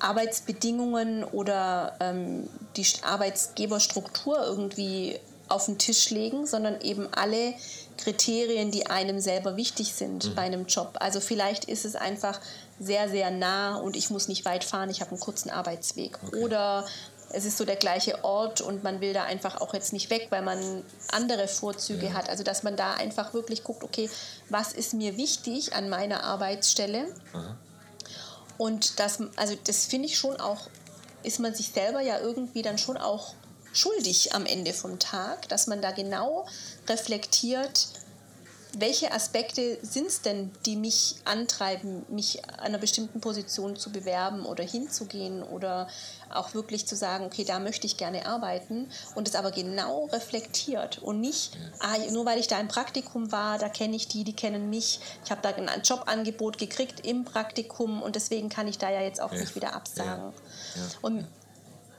Arbeitsbedingungen 0.00 1.24
oder 1.24 1.94
ähm, 2.00 2.48
die 2.76 2.86
Arbeitsgeberstruktur 3.02 4.42
irgendwie 4.44 5.18
auf 5.48 5.66
den 5.66 5.78
Tisch 5.78 6.10
legen, 6.10 6.46
sondern 6.46 6.80
eben 6.80 7.08
alle 7.12 7.54
Kriterien, 7.98 8.70
die 8.70 8.86
einem 8.86 9.20
selber 9.20 9.56
wichtig 9.56 9.94
sind 9.94 10.26
mhm. 10.26 10.34
bei 10.34 10.42
einem 10.42 10.66
Job. 10.66 10.96
Also 11.00 11.20
vielleicht 11.20 11.64
ist 11.64 11.84
es 11.84 11.96
einfach 11.96 12.40
sehr, 12.78 13.08
sehr 13.08 13.30
nah 13.30 13.76
und 13.76 13.96
ich 13.96 14.10
muss 14.10 14.28
nicht 14.28 14.44
weit 14.44 14.64
fahren, 14.64 14.90
ich 14.90 15.00
habe 15.00 15.10
einen 15.10 15.20
kurzen 15.20 15.50
Arbeitsweg. 15.50 16.18
Okay. 16.26 16.42
Oder 16.42 16.86
es 17.32 17.44
ist 17.44 17.58
so 17.58 17.64
der 17.64 17.76
gleiche 17.76 18.24
Ort 18.24 18.60
und 18.60 18.82
man 18.82 19.00
will 19.00 19.12
da 19.12 19.24
einfach 19.24 19.60
auch 19.60 19.74
jetzt 19.74 19.92
nicht 19.92 20.08
weg, 20.10 20.28
weil 20.30 20.42
man 20.42 20.82
andere 21.12 21.46
Vorzüge 21.46 22.06
ja. 22.06 22.12
hat. 22.14 22.30
Also 22.30 22.42
dass 22.42 22.62
man 22.62 22.76
da 22.76 22.94
einfach 22.94 23.34
wirklich 23.34 23.64
guckt, 23.64 23.84
okay, 23.84 24.08
was 24.48 24.72
ist 24.72 24.94
mir 24.94 25.16
wichtig 25.16 25.74
an 25.74 25.88
meiner 25.88 26.24
Arbeitsstelle? 26.24 27.06
Aha 27.32 27.56
und 28.60 29.00
das, 29.00 29.20
also 29.36 29.56
das 29.64 29.86
finde 29.86 30.06
ich 30.06 30.18
schon 30.18 30.38
auch, 30.38 30.68
ist 31.22 31.40
man 31.40 31.54
sich 31.54 31.68
selber 31.68 32.02
ja 32.02 32.20
irgendwie 32.20 32.60
dann 32.60 32.76
schon 32.76 32.98
auch 32.98 33.32
schuldig 33.72 34.34
am 34.34 34.44
Ende 34.44 34.74
vom 34.74 34.98
Tag, 34.98 35.48
dass 35.48 35.66
man 35.66 35.80
da 35.80 35.92
genau 35.92 36.46
reflektiert, 36.86 37.88
welche 38.76 39.12
Aspekte 39.12 39.78
sind 39.80 40.08
es 40.08 40.20
denn, 40.20 40.50
die 40.66 40.76
mich 40.76 41.16
antreiben, 41.24 42.04
mich 42.10 42.44
an 42.44 42.60
einer 42.60 42.76
bestimmten 42.76 43.22
Position 43.22 43.76
zu 43.76 43.92
bewerben 43.92 44.44
oder 44.44 44.62
hinzugehen 44.62 45.42
oder 45.42 45.88
auch 46.32 46.54
wirklich 46.54 46.86
zu 46.86 46.96
sagen, 46.96 47.24
okay, 47.24 47.44
da 47.44 47.58
möchte 47.58 47.86
ich 47.86 47.96
gerne 47.96 48.26
arbeiten 48.26 48.90
und 49.14 49.28
es 49.28 49.34
aber 49.34 49.50
genau 49.50 50.06
reflektiert 50.06 50.98
und 50.98 51.20
nicht, 51.20 51.56
ah, 51.80 51.96
nur 52.10 52.26
weil 52.26 52.38
ich 52.38 52.46
da 52.46 52.58
im 52.58 52.68
Praktikum 52.68 53.32
war, 53.32 53.58
da 53.58 53.68
kenne 53.68 53.96
ich 53.96 54.08
die, 54.08 54.24
die 54.24 54.34
kennen 54.34 54.70
mich, 54.70 55.00
ich 55.24 55.30
habe 55.30 55.40
da 55.42 55.50
ein 55.50 55.82
Jobangebot 55.82 56.58
gekriegt 56.58 57.06
im 57.06 57.24
Praktikum 57.24 58.02
und 58.02 58.16
deswegen 58.16 58.48
kann 58.48 58.68
ich 58.68 58.78
da 58.78 58.90
ja 58.90 59.00
jetzt 59.00 59.20
auch 59.20 59.32
ja. 59.32 59.40
nicht 59.40 59.54
wieder 59.54 59.74
absagen. 59.74 60.32
Ja. 60.76 60.82
Und 61.02 61.26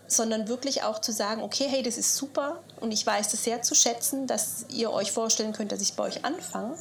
sondern 0.07 0.49
wirklich 0.49 0.83
auch 0.83 0.99
zu 0.99 1.13
sagen, 1.13 1.41
okay, 1.41 1.67
hey, 1.69 1.83
das 1.83 1.97
ist 1.97 2.17
super 2.17 2.61
und 2.81 2.91
ich 2.91 3.05
weiß 3.05 3.29
das 3.29 3.45
sehr 3.45 3.61
zu 3.61 3.75
schätzen, 3.75 4.27
dass 4.27 4.65
ihr 4.69 4.91
euch 4.91 5.11
vorstellen 5.11 5.53
könnt, 5.53 5.71
dass 5.71 5.81
ich 5.81 5.93
bei 5.93 6.03
euch 6.03 6.25
anfange. 6.25 6.75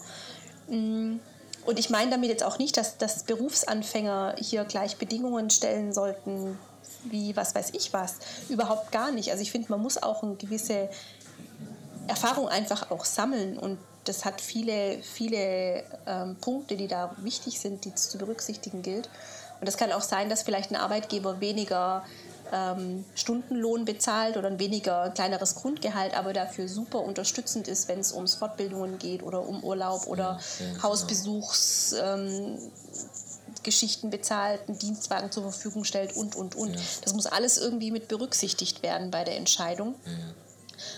Mm, 0.69 1.21
und 1.65 1.79
ich 1.79 1.91
meine 1.91 2.11
damit 2.11 2.29
jetzt 2.29 2.43
auch 2.43 2.59
nicht, 2.59 2.77
dass, 2.77 2.99
dass 2.99 3.23
Berufsanfänger 3.25 4.37
hier 4.39 4.65
gleich 4.65 4.97
Bedingungen 4.97 5.51
stellen 5.51 5.93
sollten, 5.93 6.59
wie 7.05 7.37
was 7.37 7.55
weiß 7.55 7.71
ich 7.75 7.93
was. 7.93 8.17
Überhaupt 8.49 8.93
gar 8.93 9.13
nicht. 9.13 9.31
Also 9.31 9.43
ich 9.43 9.51
finde, 9.51 9.71
man 9.71 9.81
muss 9.81 10.03
auch 10.03 10.23
eine 10.23 10.35
gewisse 10.35 10.89
Erfahrung 12.07 12.49
einfach 12.49 12.91
auch 12.91 13.05
sammeln 13.05 13.59
und 13.59 13.79
das 14.05 14.25
hat 14.25 14.41
viele, 14.41 15.03
viele 15.03 15.85
ähm, 16.07 16.37
Punkte, 16.41 16.77
die 16.77 16.89
da 16.89 17.15
wichtig 17.19 17.61
sind, 17.61 17.85
die 17.85 17.95
zu 17.95 18.19
berücksichtigen 18.19 18.83
gilt. 18.83 19.09
Und 19.61 19.69
das 19.69 19.77
kann 19.77 19.93
auch 19.93 20.01
sein, 20.01 20.31
dass 20.31 20.43
vielleicht 20.43 20.71
ein 20.71 20.77
Arbeitgeber 20.77 21.41
weniger 21.41 22.03
ähm, 22.53 23.05
Stundenlohn 23.15 23.85
bezahlt 23.85 24.37
oder 24.37 24.49
ein 24.49 24.59
weniger 24.59 25.03
ein 25.03 25.15
kleineres 25.15 25.55
Grundgehalt, 25.55 26.17
aber 26.17 26.33
dafür 26.33 26.69
super 26.69 27.01
unterstützend 27.01 27.69
ist, 27.69 27.89
wenn 27.89 28.01
es 28.01 28.13
ums 28.13 28.35
Fortbildungen 28.35 28.99
geht 28.99 29.23
oder 29.23 29.47
um 29.47 29.63
Urlaub 29.63 30.07
oder 30.07 30.39
ja, 30.59 30.67
genau. 30.67 30.81
Ähm, 33.65 34.11
bezahlt, 34.11 34.69
einen 34.69 34.79
Dienstwagen 34.79 35.31
zur 35.31 35.43
Verfügung 35.43 35.85
stellt 35.85 36.17
und, 36.17 36.35
und, 36.37 36.55
und. 36.55 36.75
Ja. 36.75 36.81
Das 37.03 37.15
muss 37.15 37.27
alles 37.27 37.59
irgendwie 37.59 37.91
mit 37.91 38.09
berücksichtigt 38.09 38.83
werden 38.83 39.11
bei 39.11 39.25
der 39.25 39.37
Entscheidung. 39.37 39.95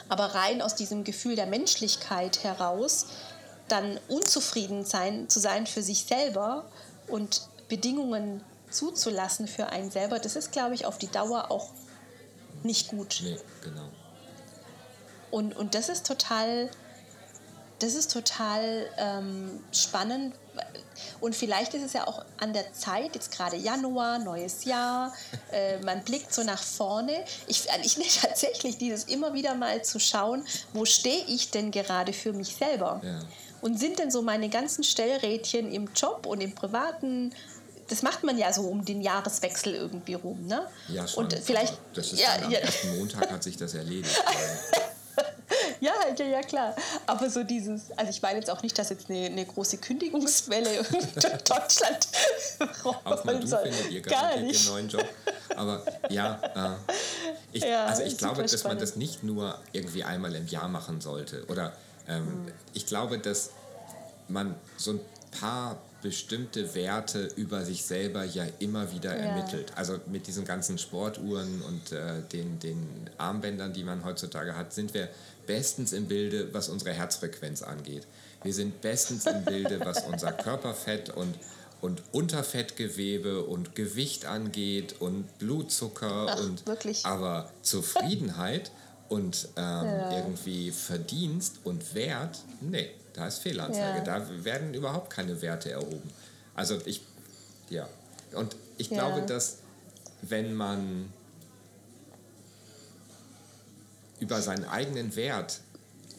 Aber 0.09 0.27
rein 0.27 0.63
aus 0.63 0.75
diesem 0.75 1.05
Gefühl 1.05 1.37
der 1.37 1.47
Menschlichkeit 1.47 2.45
heraus, 2.45 3.07
dann 3.69 3.99
unzufrieden 4.09 4.85
sein, 4.85 5.29
zu 5.29 5.41
sein 5.41 5.67
für 5.67 5.83
sich 5.83 6.05
selber 6.05 6.65
und 7.09 7.49
Bedingungen 7.69 8.43
zuzulassen 8.71 9.47
für 9.47 9.67
einen 9.67 9.91
selber, 9.91 10.19
das 10.19 10.37
ist, 10.37 10.53
glaube 10.53 10.75
ich, 10.75 10.87
auf 10.87 10.99
die 10.99 11.09
Dauer 11.09 11.51
auch 11.51 11.71
nicht 12.63 12.89
gut. 12.89 13.21
Nee, 13.23 13.39
genau. 13.63 13.89
Und, 15.31 15.57
und 15.57 15.75
das 15.75 15.89
ist 15.89 16.07
total, 16.07 16.69
das 17.79 17.95
ist 17.95 18.13
total 18.13 18.87
ähm, 18.99 19.65
spannend. 19.73 20.35
Und 21.21 21.37
vielleicht 21.37 21.73
ist 21.75 21.85
es 21.85 21.93
ja 21.93 22.07
auch 22.07 22.25
an 22.39 22.53
der 22.53 22.73
Zeit, 22.73 23.15
jetzt 23.15 23.31
gerade 23.31 23.57
Januar, 23.57 24.19
neues 24.19 24.65
Jahr, 24.65 25.15
äh, 25.53 25.79
man 25.79 26.03
blickt 26.03 26.35
so 26.35 26.43
nach 26.43 26.63
vorne. 26.63 27.25
Ich, 27.47 27.67
ich 27.85 27.97
nehme 27.97 28.11
tatsächlich 28.21 28.79
dieses 28.79 29.05
immer 29.05 29.33
wieder 29.33 29.55
mal 29.55 29.83
zu 29.85 30.01
schauen, 30.01 30.45
wo 30.73 30.85
stehe 30.85 31.25
ich 31.27 31.51
denn 31.51 31.71
gerade 31.71 32.13
für 32.13 32.33
mich 32.33 32.57
selber? 32.57 33.01
Ja. 33.05 33.21
Und 33.61 33.79
sind 33.79 34.01
denn 34.01 34.11
so 34.11 34.23
meine 34.23 34.49
ganzen 34.49 34.83
Stellrädchen 34.83 35.73
im 35.73 35.91
Job 35.95 36.27
und 36.27 36.41
im 36.41 36.55
privaten 36.55 37.33
das 37.89 38.03
macht 38.03 38.23
man 38.25 38.39
ja 38.39 38.51
so 38.53 38.63
um 38.63 38.85
den 38.85 39.03
Jahreswechsel 39.03 39.75
irgendwie 39.75 40.15
rum, 40.15 40.47
ne? 40.47 40.67
Ja, 40.89 41.07
schon. 41.07 41.25
Und 41.25 41.35
vielleicht, 41.35 41.77
das 41.93 42.13
ist 42.13 42.21
ja, 42.21 42.37
am 42.43 42.51
ja. 42.51 42.61
ersten 42.61 42.97
Montag 42.97 43.31
hat 43.31 43.43
sich 43.43 43.59
das 43.59 43.75
erledigt. 43.75 44.19
ja, 45.87 45.93
ja, 46.17 46.25
ja, 46.25 46.41
klar. 46.43 46.77
Aber 47.07 47.29
so 47.29 47.43
dieses, 47.43 47.91
also 47.97 48.11
ich 48.11 48.23
meine 48.23 48.39
jetzt 48.39 48.51
auch 48.51 48.63
nicht, 48.63 48.79
dass 48.79 48.91
jetzt 48.91 49.11
eine, 49.11 49.27
eine 49.27 49.45
große 49.45 49.79
Kündigungswelle 49.79 50.83
durch 51.15 51.43
Deutschland 51.43 52.09
du 53.41 53.47
soll. 53.47 53.71
Gar 54.03 54.37
nicht. 54.39 54.69
neuen 54.69 54.89
Job. 54.89 55.05
Aber 55.57 55.85
ja, 56.09 56.41
äh, 56.55 56.95
ich, 57.53 57.65
ja 57.65 57.87
also 57.87 58.03
ich 58.03 58.17
glaube, 58.17 58.43
dass 58.43 58.65
man 58.65 58.79
das 58.79 58.95
nicht 58.95 59.25
nur 59.25 59.59
irgendwie 59.73 60.05
einmal 60.05 60.35
im 60.37 60.47
Jahr 60.47 60.69
machen 60.69 61.01
sollte. 61.01 61.45
Oder 61.47 61.73
ähm, 62.09 62.27
hm. 62.27 62.53
ich 62.75 62.87
glaube, 62.87 63.19
dass 63.19 63.51
man 64.29 64.55
so 64.77 64.93
ein 64.93 65.01
paar 65.41 65.79
bestimmte 66.03 66.75
Werte 66.75 67.29
über 67.37 67.65
sich 67.65 67.85
selber 67.85 68.25
ja 68.25 68.45
immer 68.59 68.93
wieder 68.93 69.17
Ja. 69.17 69.23
ermittelt. 69.25 69.73
Also 69.77 69.99
mit 70.07 70.27
diesen 70.27 70.45
ganzen 70.45 70.77
Sportuhren 70.79 71.63
und 71.63 71.93
äh, 71.93 72.23
den, 72.33 72.59
den 72.59 73.09
Armbändern, 73.19 73.73
die 73.73 73.85
man 73.85 74.05
heutzutage 74.05 74.57
hat, 74.57 74.73
sind 74.73 74.93
wir 74.95 75.09
bestens 75.47 75.93
im 75.93 76.07
Bilde, 76.07 76.53
was 76.53 76.69
unsere 76.69 76.93
Herzfrequenz 76.93 77.63
angeht. 77.63 78.07
Wir 78.43 78.53
sind 78.53 78.81
bestens 78.81 79.27
im 79.27 79.45
Bilde, 79.45 79.81
was 79.85 80.05
unser 80.05 80.33
Körperfett 80.33 81.11
und, 81.11 81.35
und 81.81 82.03
Unterfettgewebe 82.13 83.45
und 83.45 83.75
Gewicht 83.75 84.27
angeht 84.27 84.97
und 85.01 85.39
Blutzucker 85.39 86.27
Ach, 86.31 86.41
und 86.41 86.67
wirklich? 86.67 87.07
aber 87.07 87.51
Zufriedenheit 87.63 88.71
und 89.09 89.49
ähm, 89.57 89.87
irgendwie 90.11 90.71
Verdienst 90.71 91.57
und 91.65 91.95
Wert, 91.95 92.39
nee, 92.61 92.91
da 93.15 93.27
ist 93.27 93.39
Fehlanzeige. 93.39 93.99
Ja. 93.99 94.05
Da 94.05 94.45
werden 94.45 94.75
überhaupt 94.75 95.11
keine 95.11 95.41
Werte 95.43 95.71
erhoben. 95.71 96.11
Also 96.55 96.79
ich, 96.85 97.03
ja. 97.71 97.89
Und 98.35 98.57
ich 98.79 98.91
Ja. 98.91 98.99
glaube, 98.99 99.27
dass 99.27 99.59
wenn 100.23 100.55
man 100.55 101.13
über 104.21 104.41
seinen 104.41 104.65
eigenen 104.65 105.17
Wert 105.17 105.61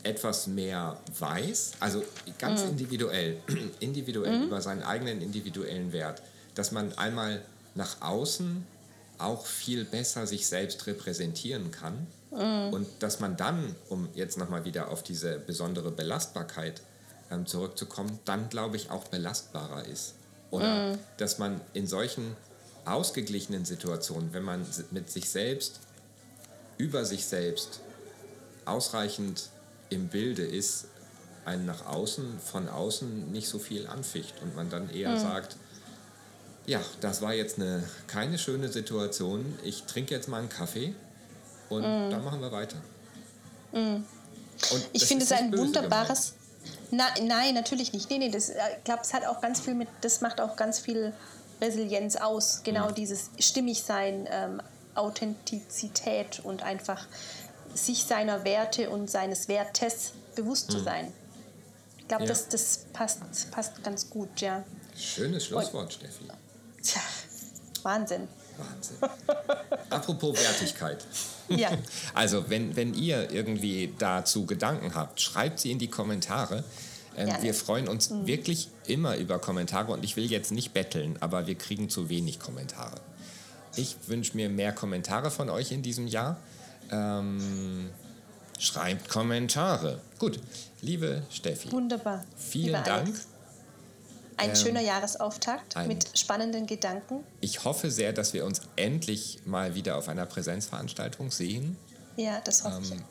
etwas 0.04 0.48
mehr 0.48 1.00
weiß, 1.18 1.74
also 1.80 2.04
ganz 2.38 2.62
individuell, 2.64 3.38
individuell 3.80 4.44
über 4.44 4.62
seinen 4.62 4.84
eigenen 4.84 5.22
individuellen 5.22 5.94
Wert, 5.94 6.22
dass 6.56 6.72
man 6.72 6.92
einmal 6.98 7.42
nach 7.76 8.02
außen 8.02 8.66
auch 9.18 9.46
viel 9.46 9.86
besser 9.86 10.28
sich 10.28 10.46
selbst 10.48 10.86
repräsentieren 10.86 11.72
kann 11.72 12.08
und 12.34 12.88
dass 13.00 13.20
man 13.20 13.38
dann, 13.38 13.76
um 13.90 14.10
jetzt 14.16 14.38
nochmal 14.38 14.66
wieder 14.66 14.90
auf 14.90 15.04
diese 15.04 15.38
besondere 15.38 15.92
Belastbarkeit 15.92 16.82
ähm, 17.32 17.46
zurückzukommen, 17.46 18.20
dann 18.26 18.50
glaube 18.50 18.76
ich 18.76 18.90
auch 18.90 19.06
belastbarer 19.06 19.86
ist. 19.86 20.16
Oder 20.50 20.98
dass 21.18 21.40
man 21.40 21.62
in 21.74 21.88
solchen 21.88 22.36
ausgeglichenen 22.86 23.66
Situationen, 23.66 24.34
wenn 24.34 24.44
man 24.44 24.66
mit 24.92 25.10
sich 25.10 25.30
selbst, 25.30 25.80
über 26.78 27.06
sich 27.06 27.26
selbst 27.26 27.82
ausreichend 28.66 29.50
im 29.90 30.08
Bilde 30.08 30.44
ist, 30.44 30.86
einen 31.46 31.66
nach 31.66 31.86
außen, 31.86 32.40
von 32.40 32.70
außen 32.70 33.32
nicht 33.32 33.48
so 33.48 33.60
viel 33.60 33.88
anficht 33.88 34.34
und 34.42 34.56
man 34.56 34.70
dann 34.70 34.90
eher 34.90 35.20
sagt, 35.20 35.58
ja, 36.66 36.82
das 37.02 37.22
war 37.22 37.34
jetzt 37.34 37.60
eine 37.60 37.84
keine 38.08 38.38
schöne 38.38 38.70
Situation. 38.70 39.58
Ich 39.64 39.84
trinke 39.84 40.16
jetzt 40.16 40.30
mal 40.30 40.40
einen 40.40 40.50
Kaffee 40.50 40.96
und 41.74 41.84
dann 41.84 42.24
machen 42.24 42.42
wir 42.42 42.52
weiter. 42.52 42.78
Und 43.72 44.06
Ich 44.92 45.06
finde 45.06 45.26
es 45.26 45.32
ein 45.32 45.56
wunderbares. 45.58 46.34
Na, 46.92 47.06
nein, 47.24 47.56
natürlich 47.56 47.92
nicht. 47.92 48.10
Nee, 48.10 48.20
nee, 48.20 48.30
das, 48.30 48.50
äh, 48.50 48.60
ich 48.78 48.84
glaube, 48.84 49.02
es 49.02 49.14
hat 49.14 49.26
auch 49.26 49.42
ganz 49.42 49.60
viel 49.60 49.74
mit, 49.74 49.88
das 50.02 50.22
macht 50.22 50.40
auch 50.40 50.56
ganz 50.56 50.80
viel 50.80 51.12
Resilienz 51.60 52.16
aus. 52.16 52.62
Genau 52.64 52.90
Mhm. 52.90 52.96
dieses 52.96 53.30
Stimmigsein, 53.40 54.28
ähm, 54.30 54.62
Authentizität 54.96 56.40
und 56.44 56.62
einfach 56.62 57.08
sich 57.74 58.04
seiner 58.04 58.44
Werte 58.44 58.90
und 58.92 59.10
seines 59.10 59.48
Wertes 59.48 60.14
bewusst 60.36 60.72
zu 60.72 60.80
sein. 60.80 61.12
Ich 61.98 62.08
glaube. 62.08 62.24
Ja. 62.26 62.30
das, 62.30 62.48
das 62.50 62.86
passt, 62.94 63.22
passt 63.52 63.84
ganz 63.84 64.10
gut, 64.10 64.42
ja. 64.42 64.64
Schönes 64.96 65.46
Schlusswort, 65.46 65.94
Steffi. 65.94 66.26
Tja, 66.84 67.02
Wahnsinn. 67.82 68.28
Wahnsinn. 68.58 68.98
Apropos 69.90 70.38
Wertigkeit. 70.40 71.06
Ja. 71.50 71.72
Also, 72.14 72.50
wenn, 72.50 72.76
wenn 72.76 72.94
ihr 72.94 73.32
irgendwie 73.32 73.94
dazu 74.00 74.46
Gedanken 74.46 74.96
habt, 74.96 75.20
schreibt 75.22 75.60
sie 75.60 75.72
in 75.72 75.80
die 75.80 75.88
Kommentare. 75.90 76.64
Ähm, 77.16 77.30
wir 77.42 77.54
freuen 77.54 77.88
uns 77.88 78.10
Mhm. 78.10 78.26
wirklich 78.26 78.70
immer 78.88 79.18
über 79.18 79.38
Kommentare 79.40 79.92
und 79.92 80.04
ich 80.04 80.16
will 80.16 80.26
jetzt 80.26 80.52
nicht 80.52 80.74
betteln, 80.74 81.16
aber 81.20 81.46
wir 81.48 81.56
kriegen 81.56 81.90
zu 81.90 82.10
wenig 82.10 82.40
Kommentare. 82.40 83.00
Ich 83.76 83.96
wünsche 84.08 84.36
mir 84.36 84.50
mehr 84.50 84.72
Kommentare 84.72 85.30
von 85.32 85.50
euch 85.50 85.72
in 85.72 85.82
diesem 85.84 86.08
Jahr. 86.08 86.38
Ähm, 86.92 87.90
schreibt 88.60 89.10
Kommentare. 89.10 90.00
Gut, 90.20 90.40
liebe 90.82 91.24
Steffi, 91.30 91.72
Wunderbar. 91.72 92.24
vielen 92.38 92.84
Dank. 92.84 93.08
Alex. 93.08 93.28
Ein 94.38 94.50
Ähm, 94.52 94.56
schöner 94.56 94.82
Jahresauftakt 94.82 95.76
ein- 95.78 95.88
mit 95.88 96.18
spannenden 96.18 96.66
Gedanken. 96.68 97.24
Ich 97.42 97.64
hoffe 97.64 97.92
sehr, 97.92 98.14
dass 98.14 98.34
wir 98.34 98.46
uns 98.46 98.62
endlich 98.76 99.40
mal 99.46 99.76
wieder 99.76 99.98
auf 99.98 100.08
einer 100.10 100.26
Präsenzveranstaltung 100.26 101.32
sehen. 101.32 101.78
Ja, 102.18 102.40
das 102.44 102.64
hoffe 102.64 102.82
ich. 102.84 102.92
Ähm, 102.92 103.04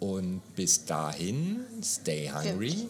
Und 0.00 0.42
bis 0.56 0.84
dahin, 0.84 1.60
stay 1.82 2.28
hungry. 2.30 2.88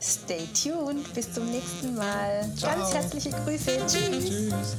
Stay 0.00 0.46
tuned. 0.54 1.12
Bis 1.14 1.32
zum 1.32 1.50
nächsten 1.50 1.94
Mal. 1.94 2.50
Ciao. 2.56 2.78
Ganz 2.78 2.94
herzliche 2.94 3.30
Grüße. 3.30 3.78
Tschüss. 3.86 4.24
Tschüss. 4.24 4.76